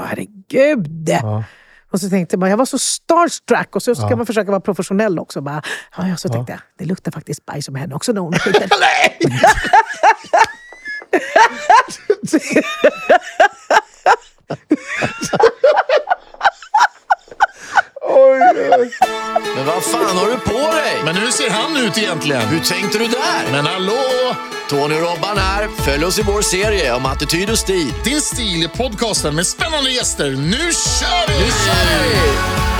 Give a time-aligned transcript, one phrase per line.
[0.00, 1.08] Herregud!
[1.08, 1.44] Ja.
[1.92, 5.18] Och så tänkte man, jag var så starstruck och så ska man försöka vara professionell
[5.18, 5.40] också.
[5.40, 5.62] Bara,
[5.96, 8.68] ja, ja, så tänkte jag, det luktar faktiskt bajs om henne också när hon skiter.
[19.56, 21.02] Men vad fan har du på dig?
[21.04, 22.42] Men hur ser han ut egentligen?
[22.42, 23.52] Hur tänkte du där?
[23.52, 24.02] Men hallå!
[24.68, 25.68] Tony och Robban här.
[25.84, 27.94] Följ oss i vår serie om attityd och stil.
[28.04, 30.30] Din stil är podcasten med spännande gäster.
[30.30, 31.44] Nu kör vi!
[31.44, 32.71] Nu kör vi!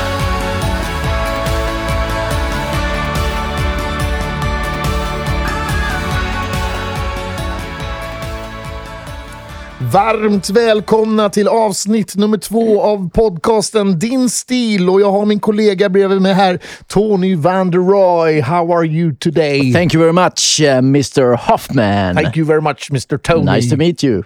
[9.92, 14.88] Varmt välkomna till avsnitt nummer två av podcasten Din stil.
[14.88, 18.41] Och jag har min kollega bredvid mig här, Tony Van der Roy.
[18.41, 19.73] How are you today?
[19.73, 22.16] Thank you very much, uh, Mr Hoffman.
[22.16, 23.52] Thank you very much Mr Tony.
[23.52, 24.23] Nice to meet you.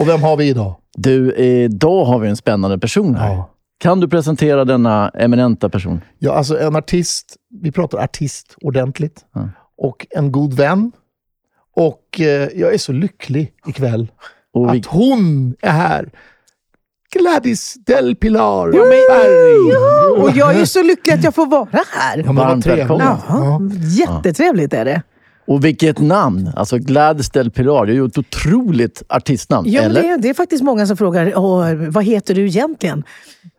[0.00, 0.74] Och vem har vi idag?
[0.94, 3.32] Du, idag har vi en spännande person här.
[3.32, 3.50] Ja.
[3.78, 6.00] Kan du presentera denna eminenta person?
[6.18, 7.36] Ja, alltså en artist.
[7.62, 9.24] Vi pratar artist ordentligt.
[9.78, 10.92] Och en god vän.
[11.76, 14.08] Och eh, jag är så lycklig ikväll
[14.52, 16.10] Och vi, att hon är här.
[17.12, 20.22] Gladys Del Pilar Ja, men-.
[20.22, 22.22] Och jag är så lycklig att jag får vara här.
[22.26, 22.90] Ja, men trevligt.
[22.90, 23.16] välkommen.
[23.28, 23.60] Ja,
[24.06, 25.02] jättetrevligt är det.
[25.46, 26.50] och vilket namn!
[26.56, 27.86] Alltså Gladys Del Pilar.
[27.86, 29.70] Det är ju ett otroligt artistnamn.
[29.70, 30.02] Ja, eller?
[30.02, 31.32] det, är, det är faktiskt många som frågar
[31.90, 33.04] vad heter du egentligen.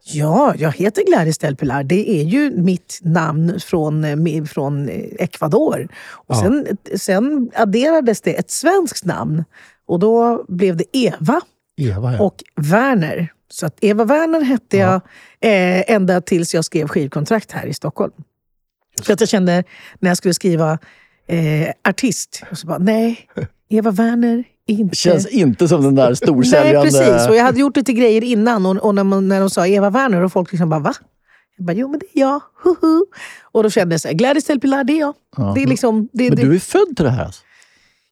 [0.06, 1.84] Ja, jag heter Gladys Del Pilar.
[1.84, 4.06] Det är ju mitt namn från,
[4.48, 5.88] från Ecuador.
[6.28, 9.44] Och sen, sen adderades det ett svenskt namn.
[9.88, 11.42] Och då blev det Eva
[11.78, 12.24] Eva, ja.
[12.24, 13.32] och Werner.
[13.50, 14.96] Så att Eva Werner hette jag
[15.40, 18.12] eh, ända tills jag skrev skivkontrakt här i Stockholm.
[19.02, 19.64] För att jag kände
[20.00, 20.80] när jag skulle skriva
[21.28, 23.30] eh, artist, och så bara, nej,
[23.70, 24.96] Eva Werner, inte...
[24.96, 26.92] Känns inte som den där Nej, storsäljande...
[26.92, 27.28] precis.
[27.30, 29.90] Och jag hade gjort lite grejer innan och, och när, man, när de sa Eva
[29.90, 30.94] Werner och folk liksom bara va?
[31.58, 32.42] Jag bara, jo men det är jag.
[32.64, 33.06] Huhu.
[33.42, 35.16] Och då kände jag så här, Gladys Del Pilar, det är jag.
[35.56, 37.26] Det är liksom, det, Men det, du är född till det här.
[37.26, 37.44] Alltså.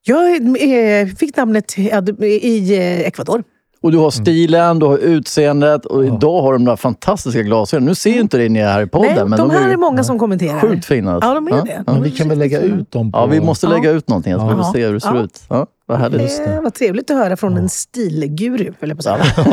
[0.03, 3.43] Jag eh, fick namnet i eh, Ecuador.
[3.83, 7.87] Och du har stilen, du har utseendet och idag har de där fantastiska glasögonen.
[7.87, 9.61] Nu ser ju inte det ni är här i podden, Nej, men de de, här
[9.61, 10.59] är är ju många som kommenterar.
[10.59, 11.13] sjukt fina.
[11.13, 11.29] alltså.
[11.29, 11.63] Ja, de är Ja.
[11.63, 11.83] det.
[11.91, 13.17] Men vi kan väl lägga ut dem på...
[13.19, 13.71] Ja, vi måste Ja.
[13.73, 15.21] lägga ut någonting så vi får se hur det ser Ja.
[15.23, 15.41] ut.
[15.49, 16.37] Ja, vad härligt.
[16.45, 19.45] Det var trevligt att höra från en stilguru, höll jag på att säga.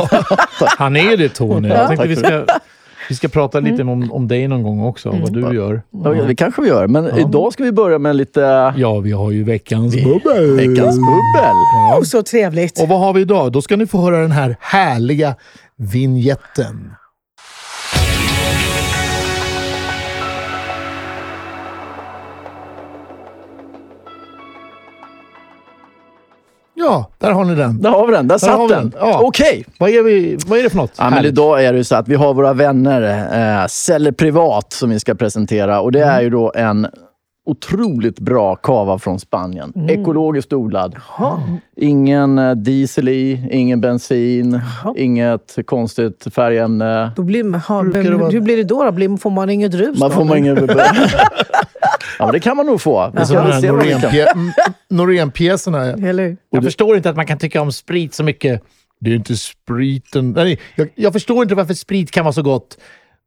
[0.77, 1.67] Han är det Tony.
[1.69, 2.45] Jag tänkte vi ska,
[3.09, 5.81] vi ska prata lite om, om dig någon gång också, vad du gör.
[6.03, 9.31] Ja, det kanske vi gör, men idag ska vi börja med lite Ja, vi har
[9.31, 10.55] ju veckans bubbel.
[10.55, 11.55] veckans bubbel.
[11.97, 12.81] Oh, så trevligt.
[12.81, 13.51] Och vad har vi idag?
[13.51, 15.35] Då ska ni få höra den här härliga
[15.75, 16.93] vignetten.
[26.79, 27.81] Ja, där har ni den.
[27.81, 28.89] Där har vi den, där Där satt den.
[28.89, 28.93] den.
[28.99, 29.19] Ja.
[29.23, 29.65] Okej.
[29.79, 30.91] Vad är, vi, vad är det för något?
[30.97, 33.01] Ja, men idag är det så att vi har våra vänner
[33.61, 35.79] eh, Celler Privat som vi ska presentera.
[35.81, 36.15] Och det Mm.
[36.15, 36.87] är ju då en
[37.49, 39.73] otroligt bra kava från Spanien.
[39.75, 39.89] Mm.
[40.01, 40.95] Ekologiskt odlad.
[41.75, 44.61] Ingen eh, diesel i, ingen bensin,
[44.97, 47.11] inget konstigt färgämne.
[47.15, 48.83] Då blir, ha, vara- Hur blir det då?
[48.83, 48.91] då?
[48.91, 50.15] Blir, får man inget rus Man då?
[50.15, 50.55] får man ingen...
[52.19, 53.11] ja, men det kan man nog få.
[54.89, 55.85] Norén-pjäserna.
[56.49, 58.61] Jag förstår inte att man kan tycka om sprit så mycket.
[58.99, 60.31] Det är inte spriten.
[60.31, 62.77] Nej, jag, jag förstår inte varför sprit kan vara så gott.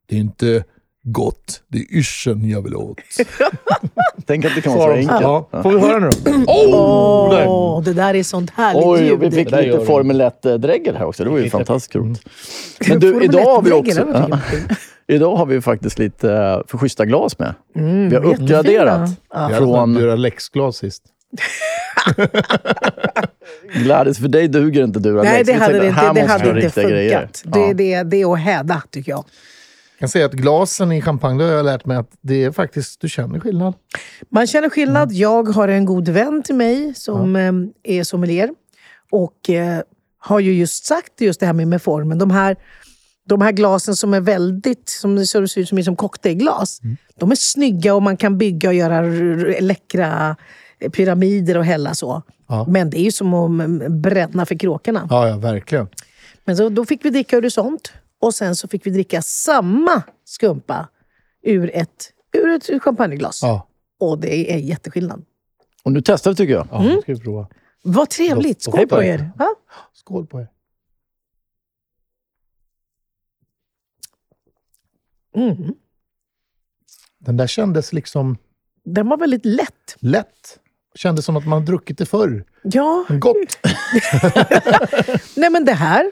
[0.09, 0.63] Det är inte
[1.03, 1.61] gott.
[1.67, 2.97] Det är yrseln jag vill åt.
[4.25, 5.21] Tänk att det kan vara så enkelt.
[5.21, 6.31] Ja, får vi höra nu då?
[6.31, 7.29] Oh!
[7.35, 7.47] där.
[7.47, 9.19] Åh, det där är sånt härligt Oj, ljud.
[9.19, 9.85] vi fick Det lite.
[9.85, 11.23] Formel 1-dregel här också.
[11.23, 11.57] Det var ju Lite.
[11.57, 12.21] fantastiskt roligt.
[12.89, 14.27] Men du, idag har vi 1-dregel, också...
[14.29, 14.61] Ja, kul.
[15.15, 17.53] idag har vi faktiskt lite eh, för schyssta glas med.
[17.73, 18.33] vi har Mm, jättefina.
[18.43, 21.03] uppgraderat Jag hade från läxglas sist.
[23.73, 24.17] Gladys.
[24.19, 27.43] För dig duger inte Dura Nej, det hade det inte, det hade inte funkat.
[27.45, 27.73] Det, Ja.
[27.73, 29.25] det, det är att häda, tycker jag.
[30.03, 33.01] Kan säga att glasen i champagne, det har jag lärt mig att det är faktiskt,
[33.01, 33.73] du känner skillnad.
[34.29, 35.09] Man känner skillnad.
[35.09, 35.17] Mm.
[35.17, 37.51] Jag har en god vän till mig som eh,
[37.97, 38.49] är sommelier.
[39.11, 39.81] Och eh,
[40.19, 42.17] har ju just sagt just det här med, med formen.
[42.17, 42.55] De här,
[43.29, 46.81] de här glasen som är väldigt, som ser ut som, som cocktailglas.
[46.83, 46.97] Mm.
[47.15, 49.01] De är snygga och man kan bygga och göra
[49.59, 50.35] läckra
[50.91, 52.21] pyramider och hälla så.
[52.47, 52.65] Ja.
[52.69, 55.07] Men det är ju som att mm, bränna för kråkorna.
[55.09, 55.87] Ja, ja, verkligen.
[56.45, 57.93] Men så, då fick vi dricka Horisont
[58.23, 60.89] och sen så fick vi dricka samma skumpa
[61.41, 63.39] ur ett, ur ett champagneglas.
[63.41, 63.67] Ja,
[63.99, 65.25] Och det är jätteskillnad.
[65.83, 66.67] Och nu testar vi tycker jag.
[66.71, 67.01] ja mm.
[67.01, 67.47] ska vi prova.
[67.83, 68.61] Vad trevligt!
[68.61, 69.31] Skål Skål på er.
[69.37, 69.47] Va?
[69.93, 70.47] Skål på er.
[75.35, 75.73] Mm.
[77.19, 78.37] Den där kändes liksom
[78.83, 79.95] Den var väldigt lätt.
[79.99, 80.59] lätt.
[80.95, 82.45] Kändes som att man druckit det förr.
[82.63, 83.59] Ja, gott.
[85.35, 86.11] nej men det här.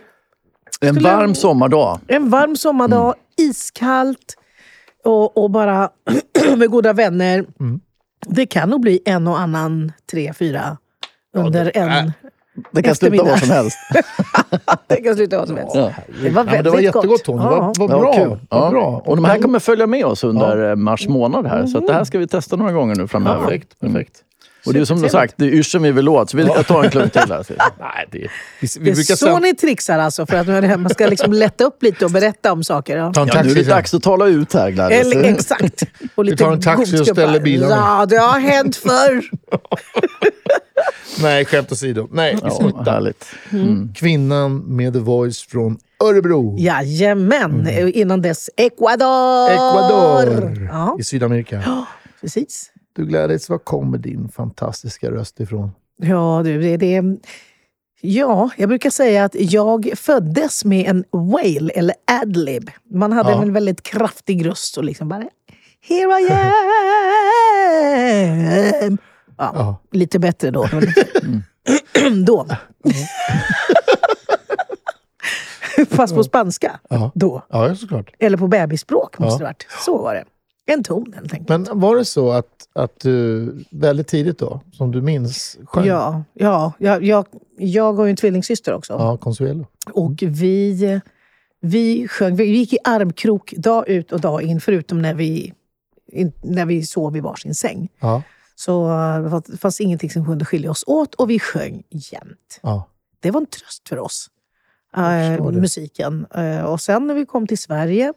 [0.86, 2.00] En varm sommardag.
[2.08, 4.36] En varm sommardag, iskallt
[5.06, 5.90] och, och bara
[6.58, 7.46] med goda vänner.
[8.28, 10.78] Det kan nog bli en och annan tre, fyra
[11.38, 12.12] under en...
[12.72, 13.78] Det kan sluta vad som helst.
[14.88, 15.76] det kan sluta vad som helst.
[15.76, 15.92] Ja.
[16.24, 17.24] Det var Ja, väldigt det var jättegott gott.
[17.24, 17.44] Tony.
[17.44, 17.74] Ja.
[17.80, 18.14] Vad Ja, bra.
[18.14, 18.40] kul.
[18.50, 18.70] Vad Ja.
[18.70, 19.02] bra.
[19.06, 21.66] Och de här kommer följa med oss under mars månad här.
[21.66, 23.44] Så att det här ska vi testa några gånger nu framöver.
[23.44, 23.80] Perfekt.
[23.80, 24.22] perfekt.
[24.66, 26.30] Och det är som du sagt, det är yrseln vi vill åt.
[26.30, 27.46] Så vi jag tar en klunk till här.
[27.80, 28.32] Nej, det är...
[28.62, 29.40] Vi, vi Det är brukar så säga...
[29.40, 32.98] ni trixar alltså, för att man ska liksom lätta upp lite och berätta om saker.
[32.98, 33.14] Ja.
[33.14, 35.00] Ta en Ja, nu är taxi det dags att tala ut här Gladys.
[35.14, 35.84] Eller, exakt.
[36.16, 37.76] Och lite tar en taxi och ställer bilarna.
[37.76, 39.22] Ja, det har hänt förr.
[41.22, 42.08] Nej, skämt åsido.
[42.12, 42.92] Nej, vi Ja, slutar.
[42.92, 43.26] härligt.
[43.96, 46.56] Kvinnan med The Voice från Örebro.
[46.60, 47.68] Jajamän.
[47.94, 49.50] Innan dess Ecuador.
[49.52, 51.64] Ecuador Ja, i Sydamerika.
[52.22, 52.72] precis.
[52.94, 55.72] Du Gladys, var kommer din fantastiska röst ifrån?
[55.98, 57.04] Ja, du, det, det,
[58.02, 62.70] ja, jag brukar säga att jag föddes med en wail eller adlib.
[62.94, 63.42] Man hade Ja.
[63.42, 65.24] en väldigt kraftig röst och liksom bara
[65.90, 66.30] Here I
[68.86, 68.98] am.
[69.38, 69.76] Ja, Ja.
[69.92, 70.68] Lite bättre då.
[72.26, 72.48] då.
[75.90, 76.80] Fast på spanska.
[76.90, 77.12] Ja.
[77.16, 77.42] Då.
[77.50, 78.12] Ja, såklart.
[78.20, 79.68] Eller på bebisspråk måste det varit.
[79.86, 80.24] Så var det.
[80.66, 81.50] En ton helt enkelt.
[81.50, 85.86] Men var det så att, att du väldigt tidigt då, som du minns, sjöng?
[85.86, 87.26] Ja, ja jag, jag,
[87.58, 88.94] jag har ju en tvillingsyster också.
[88.94, 89.68] Ja, Consuelo.
[89.94, 91.02] Och vi,
[91.62, 95.54] vi sjöng, vi gick i armkrok dag ut och dag in, förutom när vi,
[96.12, 97.90] in, när vi sov i varsin säng.
[98.00, 98.24] Ja,
[98.56, 98.90] Så
[99.48, 102.60] det fanns ingenting som kunde skilja oss åt och vi sjöng jämt.
[102.62, 102.88] ja.
[103.20, 104.28] Det var en tröst för oss,
[105.52, 105.62] det.
[105.62, 106.26] musiken.
[106.36, 108.14] Eh, och sen när vi kom till Sverige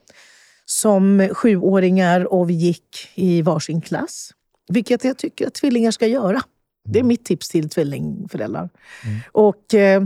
[0.64, 4.30] som sjuåringar och vi gick i varsin klass,
[4.68, 6.42] vilket jag tycker att tvillingar ska göra.
[6.88, 7.08] Det är Mm.
[7.08, 8.68] mitt tips till tvillingföräldrar.
[9.32, 9.74] Och...
[9.74, 10.04] Eh,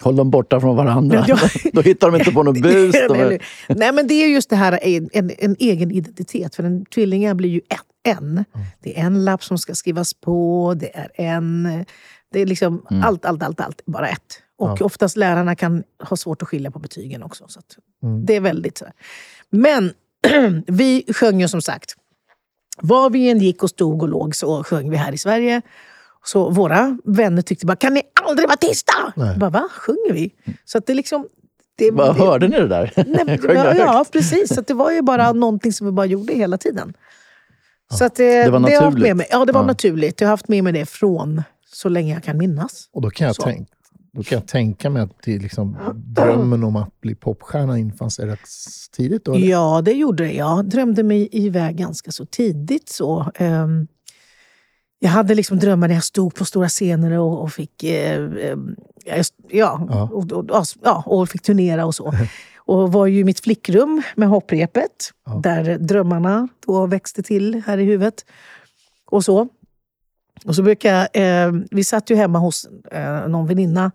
[0.00, 1.24] Håll dem borta från varandra.
[1.28, 1.38] Ja.
[1.72, 2.94] Då hittar de inte på något bus.
[2.94, 3.42] Är...
[3.74, 6.54] Nej, men det är just det här en, en, en egen identitet.
[6.54, 8.44] För en tvillingar blir ju ett, en.
[8.82, 11.68] Det är en lapp som ska skrivas på, det är en...
[12.32, 14.42] Det är liksom allt, allt, allt, allt, bara ett.
[14.58, 17.44] Och oftast lärarna kan ha svårt att skilja på betygen också.
[17.48, 17.76] Så att
[18.26, 18.86] Det är väldigt så.
[19.50, 19.92] Men
[20.66, 21.94] vi sjöng ju som sagt.
[22.80, 25.62] Var vi än gick och stod och låg så sjöng vi här i Sverige.
[26.24, 28.92] Så våra vänner tyckte bara, kan ni aldrig vara tysta?
[29.16, 29.36] Nej.
[29.38, 29.68] Bara, Va?
[29.72, 30.34] Sjunger vi?
[30.64, 31.26] Så att det liksom...
[31.76, 32.92] Det, Vad det, hörde ni det där?
[33.06, 34.54] Nej, ja, ja, precis.
[34.54, 36.94] Så det var ju bara någonting som vi bara gjorde hela tiden.
[37.98, 38.98] Så att, eh, det var naturligt.
[39.02, 39.26] med mig.
[39.30, 39.66] Ja, det var Ja.
[39.66, 40.20] naturligt.
[40.20, 41.42] Jag har haft med mig det från
[41.72, 42.88] så länge jag kan minnas.
[42.92, 43.42] Och då kan jag, Så.
[43.42, 43.68] tänk,
[44.12, 48.26] då kan jag tänka mig att det liksom, drömmen om att bli popstjärna infann sig
[48.26, 48.48] rätt
[48.96, 49.24] tidigt.
[49.24, 49.46] Då, eller?
[49.46, 50.32] Ja, det gjorde det.
[50.32, 52.88] Jag drömde mig iväg ganska så tidigt.
[52.88, 53.30] så.
[53.34, 53.86] Ehm,
[54.98, 58.56] jag hade liksom drömmar när jag stod på stora scener och, och fick eh, eh,
[59.04, 60.10] ja, Ja.
[60.12, 62.14] Och, och, och, ja, och fick turnera och så.
[62.56, 65.10] Och var ju i mitt flickrum med hopprepet,
[65.42, 68.24] där drömmarna då växte till här i huvudet.
[69.10, 69.48] Och så.
[70.44, 73.92] Och så brukar eh, vi satt ju hemma hos eh, någon väninna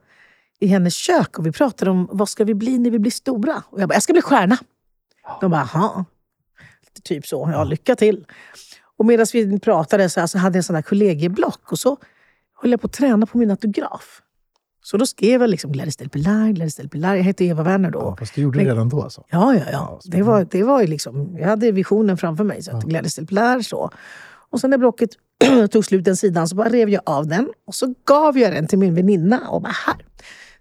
[0.60, 3.64] i hennes kök och vi pratade om vad ska vi bli när vi blir stora.
[3.70, 4.58] Och jag bara, jag ska bli stjärna.
[5.42, 6.06] De bara, jaha.
[7.04, 7.50] Typ så.
[7.54, 8.26] Ja, lycka till.
[8.98, 11.98] Och medan vi pratade så, här, så hade jag en sån här kollegieblock och så
[12.62, 14.22] höll jag på att träna på min autograf.
[14.82, 17.16] Så då skrev jag liksom Gladys del Pilar, Gladys del Pilar.
[17.16, 18.00] Jag hette Eva Werner då.
[18.00, 19.24] Ja, fast du gjorde Men- det redan då alltså?
[19.30, 20.00] Ja, ja, ja.
[20.06, 22.64] Det var, det var liksom, jag hade visionen framför mig.
[22.64, 23.90] Så att Gladys del Pilar så.
[24.50, 25.10] Och sen när blocket
[25.72, 28.68] tog slut den sidan så bara rev jag av den och så gav jag den
[28.68, 29.96] till min väninna och bara här.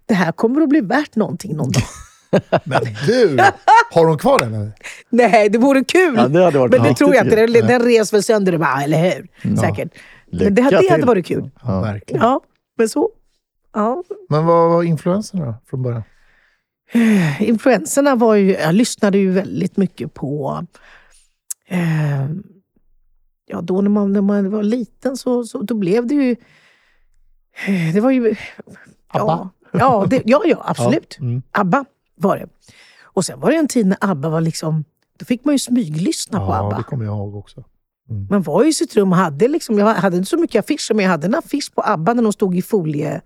[0.05, 1.83] Det här kommer att bli värt någonting någon dag.
[2.63, 3.37] Men du,
[3.91, 4.53] har hon kvar den?
[4.53, 4.71] Eller?
[5.09, 6.15] Nej, det vore kul!
[6.17, 7.45] Ja, det hade varit men det tror jag inte.
[7.45, 9.55] Den, den res väl sönder, bara, eller hur?
[9.55, 9.93] Säkert.
[10.31, 11.49] Men det, Lycka det hade varit kul.
[11.63, 12.23] Ja, verkligen.
[12.23, 12.41] Ja,
[12.77, 13.09] men så.
[13.73, 14.03] Ja.
[14.29, 16.03] Men vad var influenserna då, från början?
[17.39, 18.51] Influenserna var ju...
[18.51, 20.65] Jag lyssnade ju väldigt mycket på...
[21.67, 22.29] Eh,
[23.45, 26.35] ja, då när man, när man var liten så, så då blev det ju...
[27.93, 28.35] Det var ju...
[29.07, 29.49] ABBA?
[29.71, 31.17] Ja, ja, det, ja, ja absolut.
[31.19, 31.41] Ja, mm.
[31.51, 31.85] ABBA
[32.15, 32.47] var det.
[33.03, 34.83] Och sen var det en tid när ABBA var liksom...
[35.17, 36.77] Då fick man ju smyglyssna på Ja, ABBA.
[36.77, 37.63] det kommer jag ihåg också.
[38.29, 41.03] Man var i sitt rum och hade liksom, jag hade inte så mycket affischer, men
[41.03, 43.21] jag hade en affisch på ABBA när de stod i folie,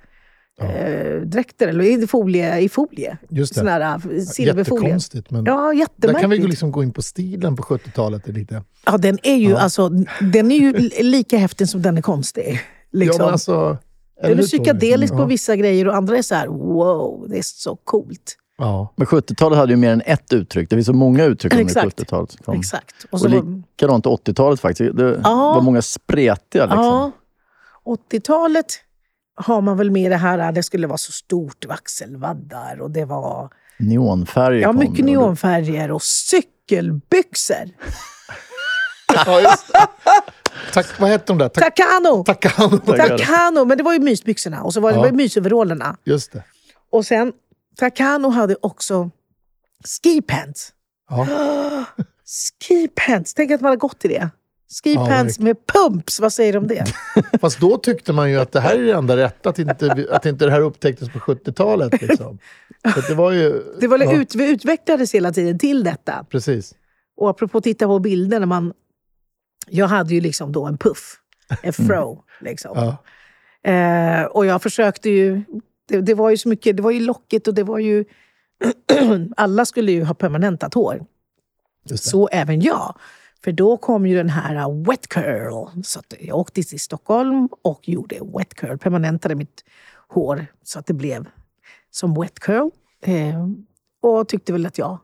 [0.62, 2.60] eh, dräkter, eller i folie.
[2.60, 3.18] I folie.
[3.30, 3.60] Just det.
[3.60, 4.84] Sån här eh, silverfolie.
[4.84, 6.22] Jättekonstigt, men Ja, där jättemärkligt.
[6.22, 8.64] kan vi liksom gå in på stilen på 70-talet lite.
[8.86, 9.90] Ja, den är ju, alltså,
[10.22, 12.60] den är ju li- lika häftig som den är konstig.
[12.92, 13.16] Liksom.
[13.20, 13.78] Ja, men alltså,
[14.22, 17.76] den är psykedelisk på vissa grejer och andra är så här: wow, det är så
[17.76, 18.36] coolt.
[18.58, 18.94] Ja.
[18.98, 20.70] Men 70-talet hade ju mer än ett uttryck.
[20.70, 22.00] Det finns så många uttryck under Exakt.
[22.00, 22.32] 70-talet.
[22.32, 22.60] som kom.
[22.60, 22.96] Exakt.
[23.04, 24.98] Och Och så var, likadant 80-talet faktiskt.
[24.98, 25.54] Det Ja.
[25.56, 26.66] var många spretiga.
[26.66, 26.84] Liksom.
[26.84, 27.12] ja,
[28.12, 28.66] 80-talet
[29.38, 33.50] har man väl med det här, det skulle vara så stort, axelvaddar och det var
[33.80, 37.70] Neonfärger Ja, mycket neonfärger och cykelbyxor.
[39.26, 39.88] Ja, just det.
[40.74, 41.50] Tack, vad hette de där?
[41.50, 42.24] Tack, Takano!
[42.24, 42.78] Takano.
[42.80, 45.02] Takano, men det var ju mysbyxorna och så var det, Ja.
[45.04, 45.98] var mysoverallerna.
[46.04, 46.44] Just det.
[46.92, 47.34] Och sen,
[47.78, 49.10] Takano hade också
[50.04, 50.74] ski pants.
[51.10, 51.28] Ja.
[52.64, 54.30] Ski pants, tänk att man har gått till det.
[54.70, 56.86] Ski pants med pumps, vad säger du om det?
[57.42, 60.26] Fast då tyckte man ju att det här är det enda rätta, att inte, att
[60.26, 62.02] inte det här upptäcktes på 70-talet.
[62.02, 62.40] Liksom.
[62.96, 63.64] Så det var ju...
[63.80, 66.26] Det var, ja, ut, vi utvecklades hela tiden till detta.
[66.30, 66.76] Precis.
[67.18, 68.74] Och apropå att titta på bilder, när man,
[69.68, 71.16] jag hade ju liksom då en puff,
[71.62, 72.24] en fro.
[72.42, 72.72] Liksom.
[72.76, 72.98] Ja.
[73.72, 75.44] Eh, och jag försökte ju...
[75.90, 78.06] Det, det var ju så mycket, det var ju lockigt och det var ju...
[79.38, 81.06] alla skulle ju ha permanentat hår.
[81.96, 82.96] Så även jag.
[83.44, 85.82] För då kom ju den här uh, wet curl.
[85.84, 88.78] Så jag åkte till Stockholm och gjorde wet curl.
[88.78, 89.64] Permanentade mitt
[90.08, 91.26] hår så att det blev
[91.92, 92.70] som wet curl.
[93.02, 93.48] Eh,
[94.02, 95.00] och tyckte väl att jag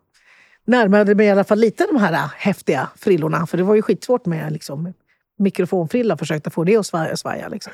[0.66, 3.48] närmade mig i alla fall lite de här uh, häftiga frillorna.
[3.48, 4.94] För det var ju skitsvårt med liksom,
[5.38, 6.18] mikrofonfrilla.
[6.18, 7.18] Försökte få det att svaja.
[7.18, 7.74] svaja liksom.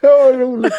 [0.00, 0.72] Ja, vad roligt.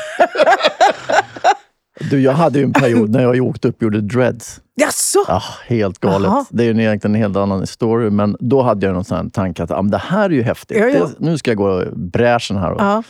[2.00, 4.62] Du, jag hade ju en period när jag åkte upp och gjorde dreads.
[4.76, 5.20] Jaså?
[5.28, 6.28] Ja, helt galet.
[6.28, 6.46] Jaha.
[6.50, 9.64] Det är ju egentligen en helt annan story, men då hade jag någon sån tanke
[9.64, 10.78] att ah, det här är ju häftigt.
[10.78, 11.06] Ja, ja.
[11.06, 12.72] Det, nu ska jag gå bräschen här.
[12.72, 13.04] Och Ja.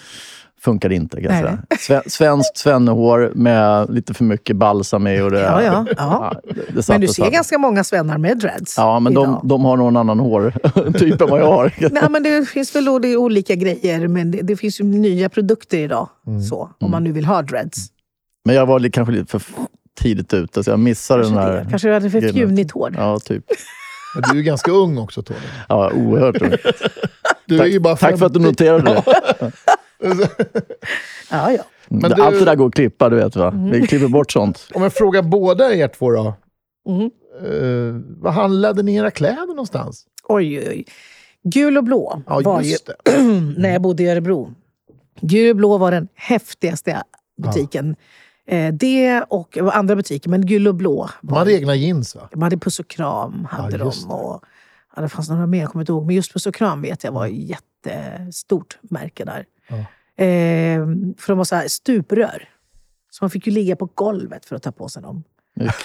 [0.61, 1.59] Funkade inte kan jag säga.
[1.79, 5.21] Sve, svenskt svennehår med lite för mycket balsam i.
[5.21, 6.33] Och det, Ja, ja, ja.
[6.73, 9.97] det, Men du ser ganska många svennar med dreads Ja, men de, de har någon
[9.97, 11.73] annan hårtyp än vad jag har.
[11.91, 16.09] Nej, men det finns väl olika grejer, men det, det finns ju nya produkter idag.
[16.27, 16.41] Mm.
[16.41, 17.87] Så, om man nu vill ha dreads.
[18.47, 19.41] Men jag var kanske lite för
[19.99, 21.57] tidigt ute, så jag missade Kanske, den det.
[21.59, 21.69] här...
[21.69, 22.93] Kanske du hade för fjunigt hår.
[22.97, 23.43] Ja, typ.
[24.15, 25.39] Men du är ju ganska ung också, Tony.
[25.69, 26.35] Ja, oerhört.
[27.45, 28.51] Du är ju bara Tack för att du 50.
[28.51, 29.03] noterade det.
[31.31, 31.63] Ja, ja.
[31.87, 33.53] Men Det- du- Allt det där går att klippa, du vet va?
[33.71, 34.67] Vi klipper bort sånt.
[34.73, 36.33] Om jag frågar båda er två då.
[36.89, 37.11] Mm.
[37.51, 40.05] Uh, var handlade ni era kläder någonstans?
[40.23, 40.85] Oj, oj, oj.
[41.43, 43.21] Gul och blå Ja, var ju just det.
[43.57, 44.53] när jag bodde i Örebro.
[45.21, 47.03] Gul och blå var den häftigaste
[47.43, 47.89] butiken.
[47.89, 47.95] Eh,
[48.73, 51.09] det och andra butiker, men gul och blå.
[51.21, 52.29] De hade egna jeans va?
[52.31, 53.47] de hade Puss och kram.
[53.51, 54.43] Hade Ja, de, och,
[54.95, 56.05] ja, det fanns några mer, jag kommer inte ihåg.
[56.05, 57.33] Men just Puss och kram vet jag var ett
[57.85, 59.45] jättestort märke där.
[60.19, 60.85] Eh,
[61.17, 62.49] för de var så här stuprör.
[63.11, 65.23] Så man fick ju ligga på golvet för att ta på sig dem.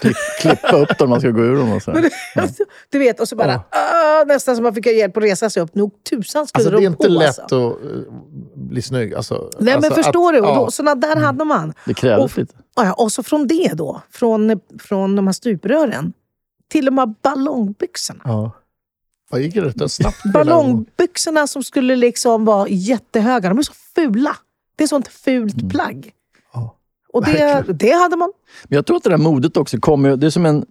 [0.00, 1.72] Klipp, klippa upp dem när man ska gå ur dem.
[1.72, 1.92] Och så.
[2.90, 5.74] Du vet, och så bara ah, nästan som man fick hjälp att resa sig upp.
[5.74, 7.12] Nog tusan skulle Alltså det är de inte på.
[7.12, 7.70] lätt alltså.
[7.70, 8.12] att eh,
[8.54, 9.14] bli snygg.
[9.14, 10.48] Alltså, Nej alltså men förstår att- du?
[10.48, 10.70] Ja.
[10.70, 11.74] såna där hade man.
[11.86, 12.54] Det krävdes Och- lite.
[12.76, 16.12] Ja, och så från det då, från, från de här stuprören,
[16.70, 18.20] till de här ballongbyxorna.
[18.24, 18.50] Ja.
[19.30, 20.22] Vad gick det rätt snabbt?
[20.34, 24.36] Ballongbyxorna som skulle liksom vara jättehöga, de är så fula.
[24.76, 26.06] Det är sånt fult plagg.
[26.06, 26.12] Ja,
[27.12, 27.78] Och det, verkligen.
[27.78, 28.32] det hade man.
[28.64, 30.16] Men jag tror att det där modet också kommer...
[30.16, 30.64] Det är som en,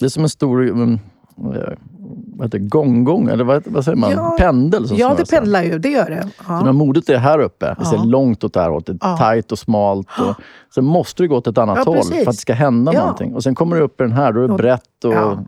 [0.00, 0.68] det är som en stor...
[0.68, 0.98] Um,
[2.36, 4.10] vad heter det, gånggång, eller vad, vad säger man?
[4.10, 4.34] Ja.
[4.38, 4.88] Pendel?
[4.88, 5.78] Som Ja, det pendlar ju.
[5.78, 6.28] Det gör det.
[6.46, 6.72] Så när Ja.
[6.72, 8.04] modet är här uppe, det ser Ja.
[8.04, 8.86] långt åt det här hållet.
[8.86, 9.16] Det är Ja.
[9.16, 10.08] tajt och smalt.
[10.20, 10.34] Och,
[10.74, 12.14] sen måste det gå åt ett annat Ja, håll precis.
[12.14, 13.00] för att det ska hända Ja.
[13.00, 13.34] någonting.
[13.34, 14.56] Och sen kommer du upp i den här, då är det Ja.
[14.56, 15.38] brett och Ja.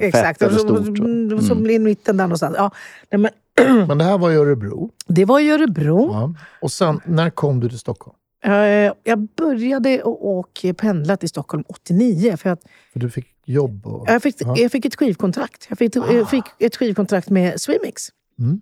[0.00, 0.38] Exakt.
[0.38, 0.78] fett Och eller stort.
[0.98, 2.54] och- mm, så blir mitten där någonstans.
[2.58, 2.70] Ja.
[3.12, 4.90] Nej, men, Men det här var i Örebro.
[5.06, 6.08] det var i Örebro.
[6.12, 6.34] Ja.
[6.62, 8.16] Och sen, när kom du till Stockholm?
[8.44, 12.36] Eh, Jag började att åka pendla till Stockholm 89.
[12.36, 12.60] För att
[12.92, 14.04] För du fick jobb och...
[14.08, 14.54] jag, fick, Ja.
[14.58, 15.66] jag fick ett skivkontrakt.
[15.68, 18.02] Jag fick, jag fick ett skivkontrakt med Swimix.
[18.38, 18.60] Mm.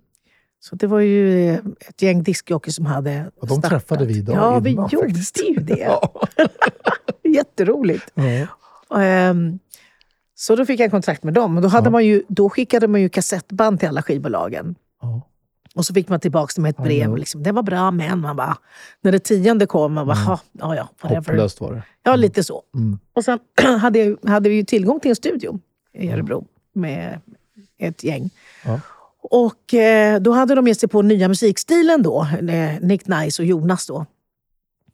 [0.61, 1.59] Så det var ju eh,
[1.89, 3.71] ett gäng diskjockeys som hade Och de startat.
[3.71, 5.43] träffade vi idag Ja, vi innan, gjorde faktiskt.
[5.49, 5.77] ju det.
[5.81, 6.27] Ja.
[7.35, 8.05] Jätteroligt.
[8.97, 9.59] Ehm,
[10.35, 11.57] så då fick jag kontrakt med dem.
[11.57, 11.91] Och då, hade Ja.
[11.91, 14.75] man ju, då skickade man ju kassettband till alla skivbolagen.
[15.75, 15.79] Ja.
[15.79, 17.11] Och så fick man tillbaka det med ett brev.
[17.11, 17.17] ja.
[17.17, 18.57] Liksom, det var bra, men man bara...
[19.01, 21.17] När det tionde kom, man bara, "Ha, ja, ja, whatever.
[21.17, 21.83] Hopplöst var det.
[22.03, 22.63] Ja, lite så.
[22.75, 22.99] Mm.
[23.13, 23.39] Och sen
[23.81, 25.61] hade, jag, hade vi ju tillgång till en studio
[25.95, 27.21] i Örebro med
[27.79, 28.31] ett gäng.
[28.65, 28.81] Ja.
[29.23, 33.47] Och eh, då hade de gett sig på nya musikstilen då, eh, Nick Nice och
[33.47, 34.07] Jonas då.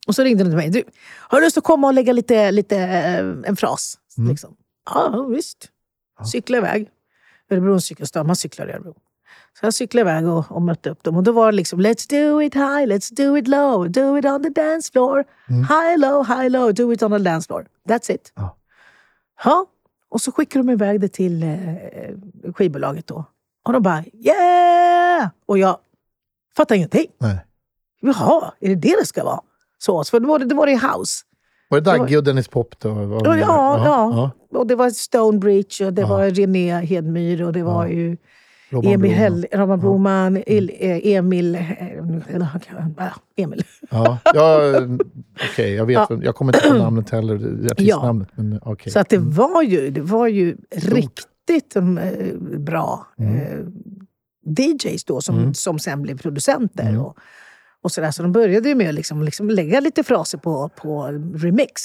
[0.06, 0.70] Och så ringde de till mig.
[0.70, 3.18] Du, har du lust att komma och lägga lite, lite eh,
[3.48, 3.98] en fras?
[4.18, 4.30] Mm.
[4.30, 4.56] Liksom.
[4.94, 5.68] Ja, visst.
[6.32, 6.88] Cykla iväg.
[7.50, 8.94] Örebro är en cykelstad, man cyklar i Örebro.
[9.60, 11.16] Så jag cyklade iväg och, och mötte upp dem.
[11.16, 14.24] Och då var det liksom Let's do it high, let's do it low, do it
[14.24, 15.24] on the dance floor.
[15.48, 17.66] High low, high low, do it on the dance floor.
[17.88, 18.32] That's it.
[18.34, 18.56] Ja.
[19.44, 19.66] Ja.
[20.10, 23.24] Och så skickade de iväg det till eh, skivbolaget då.
[23.64, 25.28] Och de bara yeah!
[25.46, 25.78] Och jag
[26.56, 27.06] fattar ingenting.
[27.18, 27.38] Nej.
[28.00, 29.40] Jaha, är det det det ska vara?
[29.78, 31.24] Så, för då var det, då var det house.
[31.68, 32.88] Var det Dagge och Dennis Pop då?
[33.24, 33.78] Ja, ja.
[33.84, 34.30] ja.
[34.58, 36.08] Och det var Stonebridge och det Ja.
[36.08, 38.16] var René Hedmyr och det var ju
[38.70, 39.10] Robban Emil.
[39.12, 41.54] Hell, Robban Broman, El, eh, Emil...
[41.54, 43.62] eh, eh, Emil.
[43.90, 44.72] Ja, ja
[45.52, 45.74] okej.
[45.74, 45.96] jag vet.
[46.10, 46.18] Ja.
[46.22, 48.28] Jag kommer inte på namnet heller, artistnamnet.
[48.34, 48.92] Men okej.
[48.92, 51.82] Så att det var ju, det var ju riktigt eh,
[52.58, 53.36] bra Mm.
[53.36, 53.58] eh,
[54.58, 56.98] DJs då som, som sen blev producenter.
[57.00, 57.16] Och,
[57.82, 58.10] och så, där.
[58.10, 61.02] så de började ju med att liksom, liksom lägga lite fraser på, på
[61.34, 61.82] remix.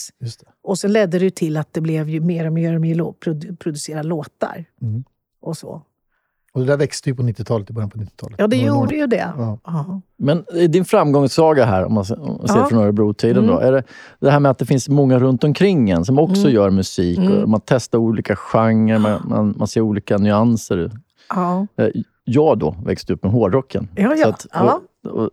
[0.63, 3.55] Och sen ledde det till att det blev ju mer och mer och mer produ-
[3.55, 4.65] producera låtar.
[4.81, 5.03] Mm.
[5.41, 5.81] Och så.
[6.53, 8.35] Och det där växte ju på 90-talet, i början på 90-talet.
[8.39, 8.83] Ja, det Några år.
[8.83, 9.33] gjorde ju det.
[9.37, 9.57] Ja.
[9.65, 10.01] Ja.
[10.17, 12.17] Men i din framgångssaga här, om man ser,
[12.47, 12.65] Ja.
[12.69, 13.83] från Örebro-tiden, då, är det
[14.19, 17.19] det här med att det finns många runt omkring en som också gör musik.
[17.19, 20.91] Och man testar olika genrer, man, man, man ser olika nyanser.
[21.29, 21.67] Ja.
[21.77, 21.87] Eh,
[22.25, 23.87] Jag då växte upp med hårdrocken.
[23.95, 24.33] Ja, ja.
[24.39, 24.81] Så Ja.
[25.03, 25.29] och, och,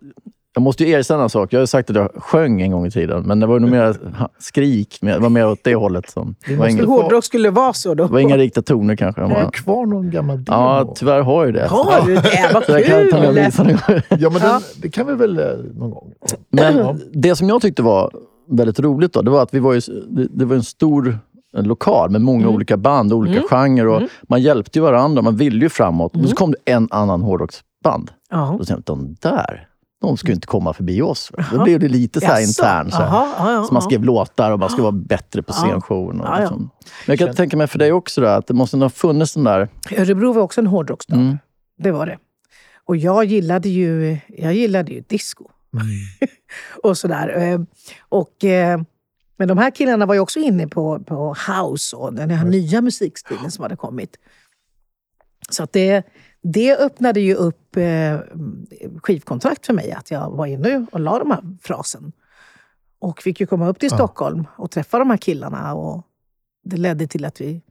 [0.61, 1.53] jag måste ju erkänna en sak.
[1.53, 3.71] Jag har ju sagt att jag sjöng en gång i tiden, men det var nog
[3.71, 3.97] mer
[4.39, 4.99] skrik.
[5.01, 6.11] Det var mer åt det hållet.
[6.11, 8.07] Som, det, var inga, Hårdrock skulle vara så då.
[8.07, 9.23] det var inga riktiga toner kanske.
[9.23, 10.59] Har du kvar någon gammal demo?
[10.59, 11.67] ja, tyvärr har jag ju det.
[11.67, 12.51] Har du det?
[12.55, 13.45] Vad Så jag kan ta med och kul!
[13.45, 14.01] visa någon gång.
[14.09, 16.13] Ja, men den, det kan vi väl eh, någon gång?
[16.51, 18.11] Men det som jag tyckte var
[18.49, 21.19] väldigt roligt då, det var att vi var ju, det, det var en stor
[21.57, 23.87] en lokal med många olika band, olika genrer.
[23.87, 26.15] Och Man hjälpte ju varandra, man ville ju framåt.
[26.15, 28.11] Men så kom det en annan hårdrocksband.
[28.31, 28.57] Ja.
[28.59, 29.67] Då tänkte jag, de där,
[30.01, 31.33] de skulle inte komma förbi oss.
[31.53, 32.91] Då blev det lite så här intern.
[32.91, 33.65] Så, här.
[33.65, 36.21] Så man skrev låtar och man skulle vara bättre på scenshowen.
[36.21, 36.71] Och liksom.
[37.07, 39.45] Men jag kan tänka mig för dig också, då, att det måste ha funnits den
[39.45, 39.69] där...
[39.97, 41.17] Örebro var också en hårdrocksstad.
[41.17, 41.39] Mm.
[41.79, 42.19] Det var det.
[42.85, 45.45] Och jag gillade ju, jag gillade ju disco.
[46.83, 47.39] och sådär.
[47.39, 47.61] Eh,
[48.09, 48.81] Och, eh,
[49.37, 52.81] men de här killarna var ju också inne på, på house och den här nya
[52.81, 54.17] musikstilen som hade kommit.
[55.51, 56.03] Så att det,
[56.43, 58.19] det öppnade ju upp eh,
[59.03, 62.13] skivkontrakt för mig, att jag var inne och la de här frasen.
[62.99, 65.75] Och fick ju komma upp till Stockholm och träffa de här killarna.
[65.75, 66.07] Och
[66.65, 67.63] det ledde till att, vi,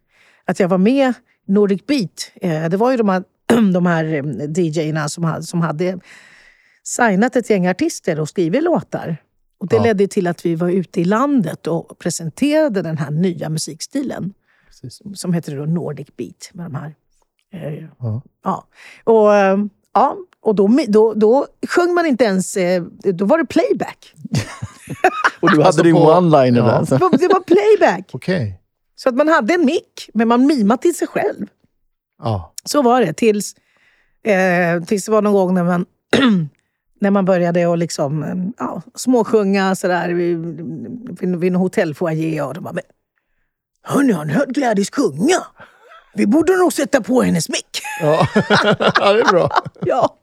[0.46, 1.14] att jag var med
[1.46, 2.32] Nordic Beat.
[2.36, 3.24] Eh, det var ju de här,
[3.74, 6.00] de här eh, DJerna som, hade- som hade
[6.84, 9.18] signat ett gäng artister och skrivit låtar.
[9.58, 9.84] Och det Ja.
[9.84, 14.34] ledde till att vi var ute i landet och presenterade den här nya musikstilen.
[14.68, 15.02] Precis.
[15.16, 16.50] Som heter då Nordic Beat.
[16.54, 16.96] Med de här.
[18.00, 18.22] Ja.
[18.44, 18.68] ja.
[19.04, 19.58] Och, eh,
[19.94, 22.58] ja, och då, då, då sjöng man inte ens...
[22.58, 22.84] eh,
[23.14, 24.14] Då var det playback.
[25.42, 26.66] Och du hade Alltså din one-liner Ja.
[26.66, 26.80] där.
[26.80, 26.98] Det Så.
[27.10, 28.10] det var playback.
[28.14, 28.60] Okej.
[28.96, 31.48] Så att man hade en mick, men man mimade till sig själv.
[32.24, 32.54] Ja.
[32.66, 33.56] Så var det tills,
[34.24, 35.86] eh, tills det var någon gång när man,
[37.02, 40.38] när man började att liksom, eh, ja, småsjunga sådär vid,
[41.20, 42.42] vid, vid en hotellfoajé.
[42.42, 42.84] Och de bara, men,
[43.84, 45.46] hörni, har ni hört Gladys sjunga?
[46.14, 47.82] Vi borde nog sätta på hennes mick.
[48.02, 48.28] Ja.
[49.00, 49.50] ja, det är bra.
[49.86, 50.16] ja.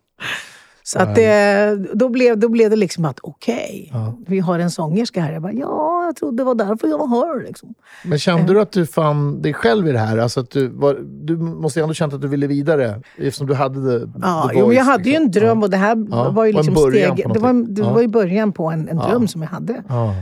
[0.83, 3.92] Så att det, då, blev, då blev det liksom att okej,
[4.27, 5.33] vi har en sångerska här.
[5.33, 7.44] Jag bara, ja, jag trodde det var därför jag var här.
[7.46, 7.75] Liksom.
[8.05, 10.18] Men kände du att du fann dig själv i det här?
[10.18, 10.94] Alltså att du, var,
[11.25, 14.59] du måste ju ändå känt att du ville vidare eftersom du hade the, Ja, the
[14.59, 15.42] jo, voice, jag hade ju en liksom.
[15.42, 17.92] dröm och det här Ja, var ju liksom steg, det, var, det Ja.
[17.92, 19.09] var ju början på en, en Ja.
[19.09, 19.83] dröm som jag hade.
[19.88, 20.14] Ja.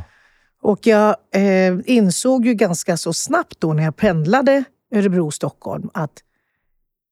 [0.63, 6.23] Och jag eh, insåg ju ganska så snabbt då när jag pendlade Örebro-Stockholm att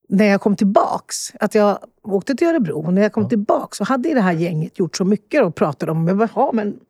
[0.09, 3.85] när jag kom tillbaks, att jag åkte till Örebro, och när jag kom tillbaks så
[3.85, 6.81] hade det här gänget gjort så mycket och pratade om, men, jaha, men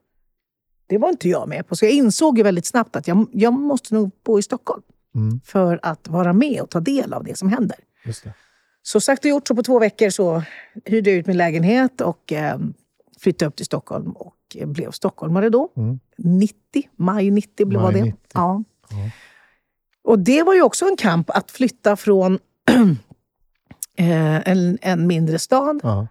[0.86, 1.76] det var inte jag med på.
[1.76, 4.82] Så jag insåg ju väldigt snabbt att jag, jag måste nog bo i Stockholm
[5.14, 5.40] Mm.
[5.44, 7.76] för att vara med och ta del av det som händer.
[8.04, 8.34] Just det.
[8.82, 10.42] Så sagt och gjort, så på två veckor så
[10.84, 12.58] hyrde jag ut min lägenhet och eh,
[13.20, 15.68] flyttade upp till Stockholm och blev stockholmare då.
[16.18, 16.58] 90,
[16.96, 18.02] maj 90 blev Maj det.
[18.02, 18.18] 90.
[18.34, 18.62] Ja.
[20.04, 22.38] Och det var ju också en kamp att flytta från
[23.98, 26.06] eh, en, en mindre stad Ja.